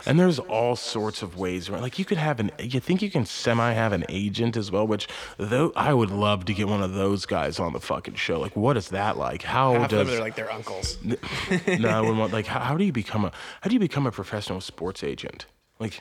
[0.09, 1.83] And there's all sorts of ways around.
[1.83, 4.87] Like you could have an, you think you can semi have an agent as well,
[4.87, 8.39] which though I would love to get one of those guys on the fucking show.
[8.39, 9.43] Like, what is that like?
[9.43, 10.97] How Half of does them are like their uncles.
[11.03, 13.33] no, I wouldn't want like how, how do you become a
[13.63, 15.47] how do you become a professional sports agent?
[15.81, 16.01] Like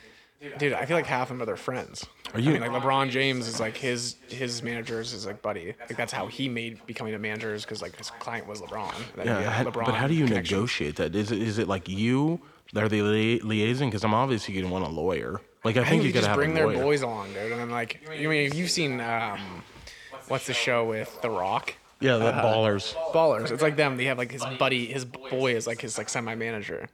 [0.58, 2.06] Dude, I feel like half of them are their friends.
[2.34, 5.74] Are you- I mean, like LeBron James is like his his managers is like buddy.
[5.80, 8.94] Like that's how he made becoming a manager is because like his client was LeBron.
[9.16, 10.50] Then yeah, had LeBron but how do you connections.
[10.52, 11.14] negotiate that?
[11.14, 12.40] Is it is it like you
[12.74, 13.86] are they lia- liaising?
[13.86, 15.40] Because I'm obviously going to want a lawyer.
[15.64, 17.02] Like I, I think think you you got to just have bring a their boys
[17.02, 17.52] along, dude.
[17.52, 19.40] And then like, you mean you've seen um,
[20.28, 21.74] what's the show with The Rock?
[22.00, 22.94] Yeah, Uh, the ballers.
[23.14, 23.50] Ballers.
[23.50, 23.96] It's like them.
[23.96, 26.88] They have like his buddy, his boy is like his like semi manager.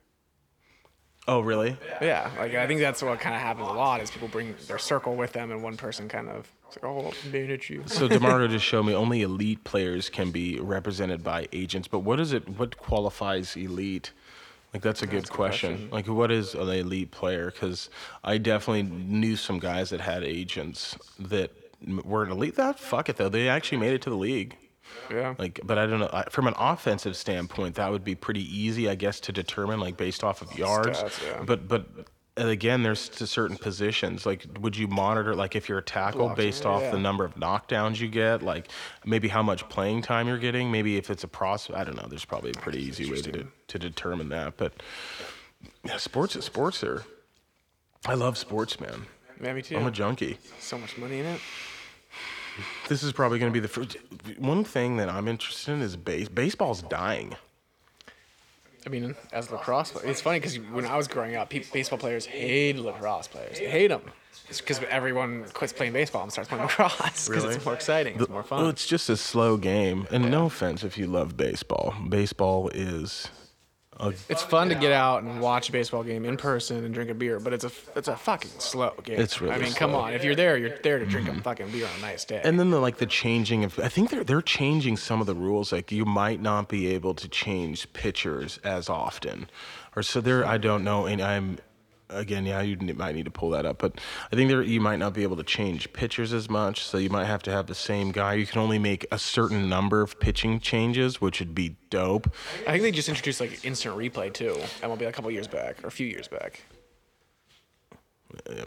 [1.29, 1.77] Oh, really?
[2.01, 4.79] Yeah, like I think that's what kind of happens a lot is people bring their
[4.79, 7.85] circle with them, and one person kind of like, oh, I'll manage you.
[7.87, 11.87] So Demarco just showed me only elite players can be represented by agents.
[11.87, 12.49] But what is it?
[12.59, 14.13] What qualifies elite?
[14.75, 15.89] Like that's a good question.
[15.93, 17.51] Like what is an elite player?
[17.51, 17.91] Because
[18.25, 21.53] I definitely knew some guys that had agents that
[22.05, 22.57] weren't elite.
[22.57, 23.29] That fuck it though.
[23.29, 24.57] They actually made it to the league.
[25.11, 25.35] Yeah.
[25.39, 26.11] Like, but I don't know.
[26.13, 29.97] I, from an offensive standpoint, that would be pretty easy, I guess, to determine, like
[29.97, 31.03] based off of yards.
[31.03, 31.43] Stats, yeah.
[31.45, 31.87] But but
[32.37, 34.25] and again, there's to certain positions.
[34.25, 36.91] Like, would you monitor, like, if you're a tackle Blocks, based off yeah.
[36.91, 38.69] the number of knockdowns you get, like
[39.05, 41.79] maybe how much playing time you're getting, maybe if it's a prospect.
[41.79, 42.07] I don't know.
[42.09, 44.57] There's probably a pretty easy way to to determine that.
[44.57, 44.73] But
[45.85, 47.05] yeah, sports sports are.
[48.07, 49.07] I love sports, man.
[49.41, 49.77] Yeah, me too.
[49.77, 50.39] I'm a junkie.
[50.59, 51.41] so much money in it.
[52.89, 53.97] This is probably going to be the first.
[54.39, 56.29] One thing that I'm interested in is base.
[56.29, 57.35] Baseball's dying.
[58.85, 62.27] I mean, as lacrosse it's funny because when I was growing up, pe- baseball players
[62.27, 63.59] hate lacrosse players.
[63.59, 64.03] They hate them.
[64.49, 67.55] It's because everyone quits playing baseball and starts playing lacrosse because Really?
[67.55, 68.17] it's more exciting.
[68.19, 68.67] It's more Well, fun.
[68.67, 70.09] it's just a slow game.
[70.11, 71.95] And no offense if you love baseball.
[72.09, 73.29] Baseball is
[74.01, 77.15] It's fun to get out and watch a baseball game in person and drink a
[77.15, 79.21] beer, but it's a it's a fucking slow game.
[79.21, 80.01] It's really I mean, come slow.
[80.01, 80.09] Mm-hmm.
[80.09, 80.15] on.
[80.15, 82.41] If you're there, you're there to drink a fucking beer on a nice day.
[82.43, 85.35] and then the like the changing of I think they're they're changing some of the
[85.35, 85.73] rules.
[85.73, 89.49] Like you might not be able to change pitchers as often.
[89.95, 91.59] Or so there I don't know and I'm
[92.13, 94.01] again, yeah, you might need to pull that up, but
[94.31, 97.11] I think there you might not be able to change pitchers as much, so you
[97.11, 98.35] might have to have the same guy.
[98.35, 102.33] You can only make a certain number of pitching changes, which would be dope.
[102.67, 104.57] I think they just introduced like instant replay too.
[104.83, 106.63] MLB a couple years back or a few years back.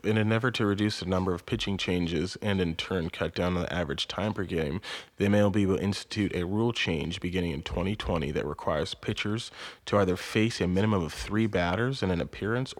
[0.03, 3.57] In an effort to reduce the number of pitching changes and in turn cut down
[3.57, 4.79] on the average time per game,
[5.17, 9.51] the MLB will institute a rule change beginning in 2020 that requires pitchers
[9.87, 12.73] to either face a minimum of three batters in an appearance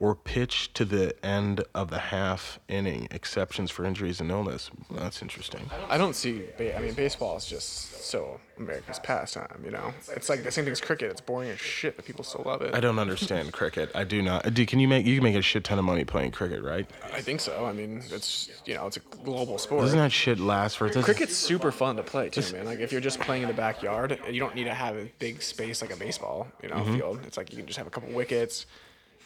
[0.00, 4.70] or pitch to the end of the half inning, exceptions for injuries and illness.
[4.90, 5.68] Well, that's interesting.
[5.90, 6.42] I don't see.
[6.56, 9.60] ba- I mean, baseball is just so America's pastime.
[9.62, 11.10] You know, it's like the same thing as cricket.
[11.10, 12.74] It's boring as shit, but people still love it.
[12.74, 13.90] I don't understand cricket.
[13.94, 14.52] I do not.
[14.54, 16.88] Do, can you make you can make a shit ton of money playing cricket, right?
[17.12, 17.66] I think so.
[17.66, 19.82] I mean, it's you know, it's a global sport.
[19.82, 20.86] Doesn't that shit last for?
[20.86, 22.64] Doesn't, Cricket's super fun to play too, man.
[22.64, 25.42] Like if you're just playing in the backyard, you don't need to have a big
[25.42, 26.94] space like a baseball, you know, Mm-hmm.
[26.96, 27.20] field.
[27.26, 28.64] It's like you can just have a couple wickets.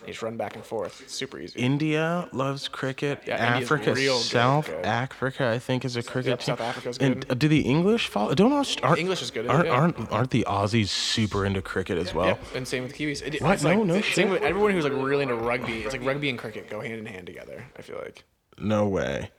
[0.07, 1.09] You just run back and forth.
[1.09, 1.59] Super easy.
[1.59, 3.23] India loves cricket.
[3.27, 4.85] Yeah, Africa, South good.
[4.85, 6.57] Africa, I think, is a cricket yep, team.
[6.57, 7.25] South Africa's good.
[7.29, 8.35] And do the English follow?
[8.35, 9.47] Don't Aust- aren't, English is good.
[9.47, 12.39] Aren't, aren't, aren't the Aussies super into cricket as well?
[12.55, 13.23] And same with Kiwis.
[13.23, 13.63] It, what?
[13.63, 14.15] No, no shit.
[14.15, 15.83] Same with everyone who's like really into rugby.
[15.83, 17.65] It's like rugby and cricket go hand in hand together.
[17.77, 18.25] I feel like.
[18.59, 19.31] No way.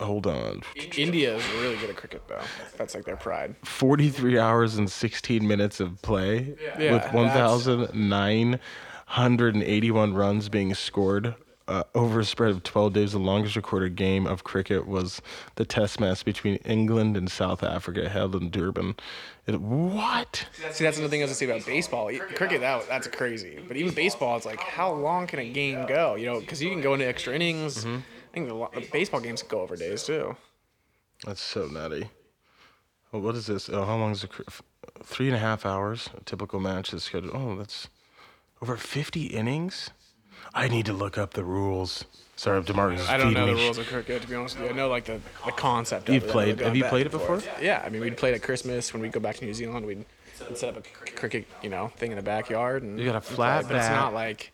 [0.00, 0.62] Hold on.
[0.96, 2.42] India is really good at cricket, though.
[2.76, 3.54] That's like their pride.
[3.64, 8.58] 43 hours and 16 minutes of play yeah, with 1,009
[9.14, 11.36] 181 runs being scored
[11.66, 15.22] uh, over a spread of 12 days, the longest recorded game of cricket was
[15.54, 18.96] the test match between England and South Africa held in Durban.
[19.46, 20.46] It, what?
[20.52, 22.10] See, that's, see, another thing I was going to say about baseball.
[22.34, 23.60] Cricket, that, that's crazy.
[23.66, 26.16] But even baseball, it's like, how long can a game go?
[26.16, 27.84] You know, because you can go into extra innings.
[27.84, 27.96] Mm-hmm.
[27.96, 30.36] I think the, the, baseball games go over days, too.
[31.24, 32.10] That's so nutty.
[33.12, 33.70] What is this?
[33.70, 34.30] Oh, how long is it?
[35.04, 36.10] Three and a half hours.
[36.18, 37.34] A typical match is scheduled.
[37.34, 37.88] Oh, that's
[38.64, 39.90] over 50 innings.
[40.54, 42.06] I need to look up the rules.
[42.36, 43.00] Sorry, Demarcus.
[43.00, 44.72] is I don't know the me rules of cricket to be honest with you.
[44.72, 46.08] I know like the, the concept.
[46.08, 46.30] Of You've it.
[46.30, 47.40] played- have you back played and it before?
[47.40, 47.48] forth.
[47.60, 49.84] Yeah, I mean we'd play it at Christmas when we'd go back to New Zealand.
[49.84, 50.06] We'd,
[50.48, 52.82] we'd set up a c- cricket, you know, thing in the backyard.
[52.82, 53.96] And You got a we'd play, flat but it's bat.
[53.96, 54.50] not like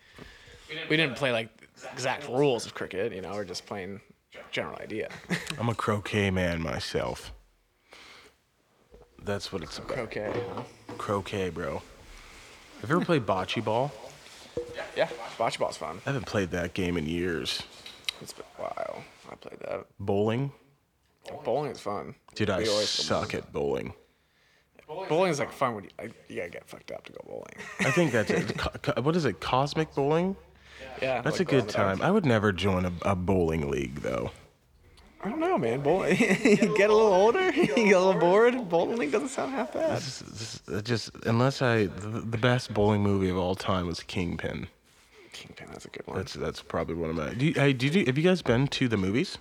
[0.90, 1.48] we didn't play like
[1.92, 3.12] exact rules of cricket.
[3.14, 4.00] You know, we're just playing
[4.50, 5.08] general idea.
[5.60, 7.32] I'm a croquet man myself.
[9.22, 9.98] That's what it's about.
[9.98, 10.32] okay.
[10.98, 11.82] Croquet, bro.
[12.80, 13.92] Have you ever played bocce ball?
[14.96, 15.08] Yeah,
[15.38, 16.00] bocce ball's fun.
[16.06, 17.62] I haven't played that game in years.
[18.20, 19.02] It's been a while.
[19.30, 19.86] I played that.
[19.98, 20.52] Bowling?
[21.44, 22.14] Bowling is fun.
[22.34, 23.92] Dude, I We always go suck at bowling.
[25.08, 25.30] bowling.
[25.30, 27.54] Is like fun when you, like, you gotta get fucked up to go bowling.
[27.80, 28.56] I think that's it.
[28.58, 29.40] Co- co- what is it?
[29.40, 30.34] Cosmic bowling?
[31.00, 32.00] Yeah, That's like a good time.
[32.02, 34.30] I would never join a, a bowling league though.
[35.22, 35.80] I don't know, man.
[35.80, 36.18] Bowling.
[36.18, 38.68] you get a little older, you get a little bored.
[38.68, 39.98] Bowling doesn't sound half bad.
[39.98, 44.02] This, this, it just unless I the, the best bowling movie of all time was
[44.02, 44.68] Kingpin.
[45.32, 46.16] Kingpin, that's a good one.
[46.16, 47.34] That's that's probably one of my.
[47.34, 49.38] Do you, hey, did you have you guys been to the movies?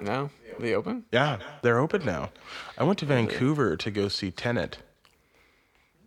[0.00, 1.04] No, they open.
[1.12, 2.30] Yeah, they're open now.
[2.78, 4.78] I went to Vancouver to go see Tenet.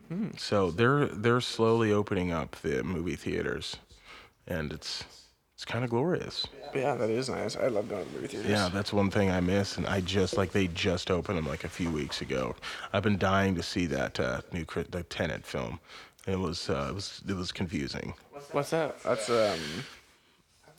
[0.08, 0.30] Hmm.
[0.38, 3.78] So they're they're slowly opening up the movie theaters,
[4.47, 5.04] and it's
[5.56, 6.47] it's kind of glorious.
[6.74, 7.56] Yeah, that is nice.
[7.56, 8.49] I love going to movie theaters.
[8.49, 11.64] Yeah, that's one thing I miss, and I just like they just opened them like
[11.64, 12.56] a few weeks ago.
[12.91, 15.80] I've been dying to see that uh, new the Tenet film.
[16.26, 18.14] It was uh, it was it was confusing.
[18.51, 19.01] What's that?
[19.04, 19.60] That's um.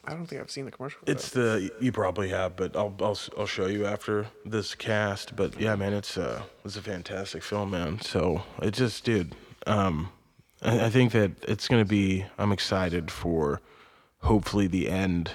[0.07, 1.01] I don't think I've seen the commercial.
[1.07, 5.35] It's the you probably have, but I'll I'll I'll show you after this cast.
[5.35, 8.01] But yeah, man, it's uh it's a fantastic film, man.
[8.01, 9.35] So it just, dude,
[9.67, 10.11] um,
[10.63, 12.27] I, I think that it's gonna be.
[12.39, 13.61] I'm excited for,
[14.25, 15.33] hopefully the end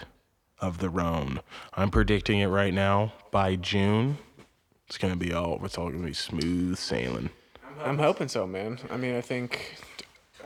[0.60, 1.42] of the Rona.
[1.74, 4.18] I'm predicting it right now by June.
[4.88, 5.64] It's gonna be all.
[5.64, 7.30] It's all gonna be smooth sailing.
[7.82, 8.80] I'm hoping so, man.
[8.90, 9.78] I mean, I think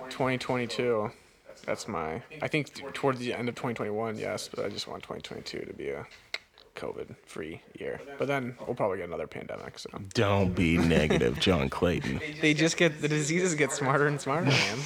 [0.10, 1.12] 2022.
[1.66, 2.22] That's my.
[2.42, 5.90] I think towards the end of 2021, yes, but I just want 2022 to be
[5.90, 6.06] a
[6.76, 8.02] COVID-free year.
[8.18, 9.78] But then we'll probably get another pandemic.
[9.80, 12.20] So Don't be negative, John Clayton.
[12.42, 14.80] they just get the diseases get smarter and smarter, man.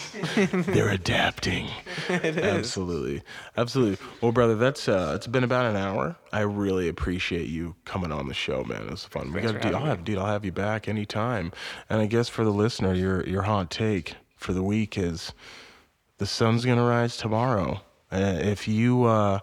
[0.68, 1.70] They're adapting.
[2.10, 2.44] it is.
[2.44, 3.24] Absolutely,
[3.56, 4.06] absolutely.
[4.22, 6.16] Well, brother, that's uh, it's been about an hour.
[6.32, 8.84] I really appreciate you coming on the show, man.
[8.84, 9.28] It was fun.
[9.28, 11.52] we Thanks got, for dude, I'll having have, dude, I'll have you back anytime.
[11.90, 15.34] And I guess for the listener, your your hot take for the week is
[16.18, 17.82] the sun's gonna rise tomorrow.
[18.12, 19.40] Uh, if you uh,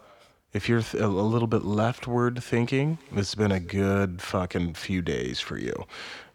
[0.55, 5.41] if you're th- a little bit leftward thinking, it's been a good fucking few days
[5.41, 5.85] for you.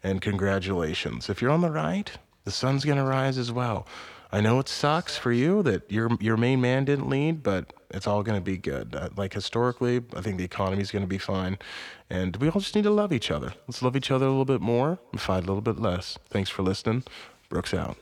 [0.03, 1.29] And congratulations.
[1.29, 2.11] If you're on the right,
[2.43, 3.87] the sun's gonna rise as well.
[4.31, 8.05] I know it sucks for you that your your main man didn't lead, but it's
[8.05, 8.93] all gonna be good.
[8.93, 11.57] Uh, like historically, I think the economy's gonna be fine,
[12.09, 13.53] and we all just need to love each other.
[13.67, 16.19] Let's love each other a little bit more and fight a little bit less.
[16.29, 17.03] Thanks for listening.
[17.49, 17.97] Brooks out.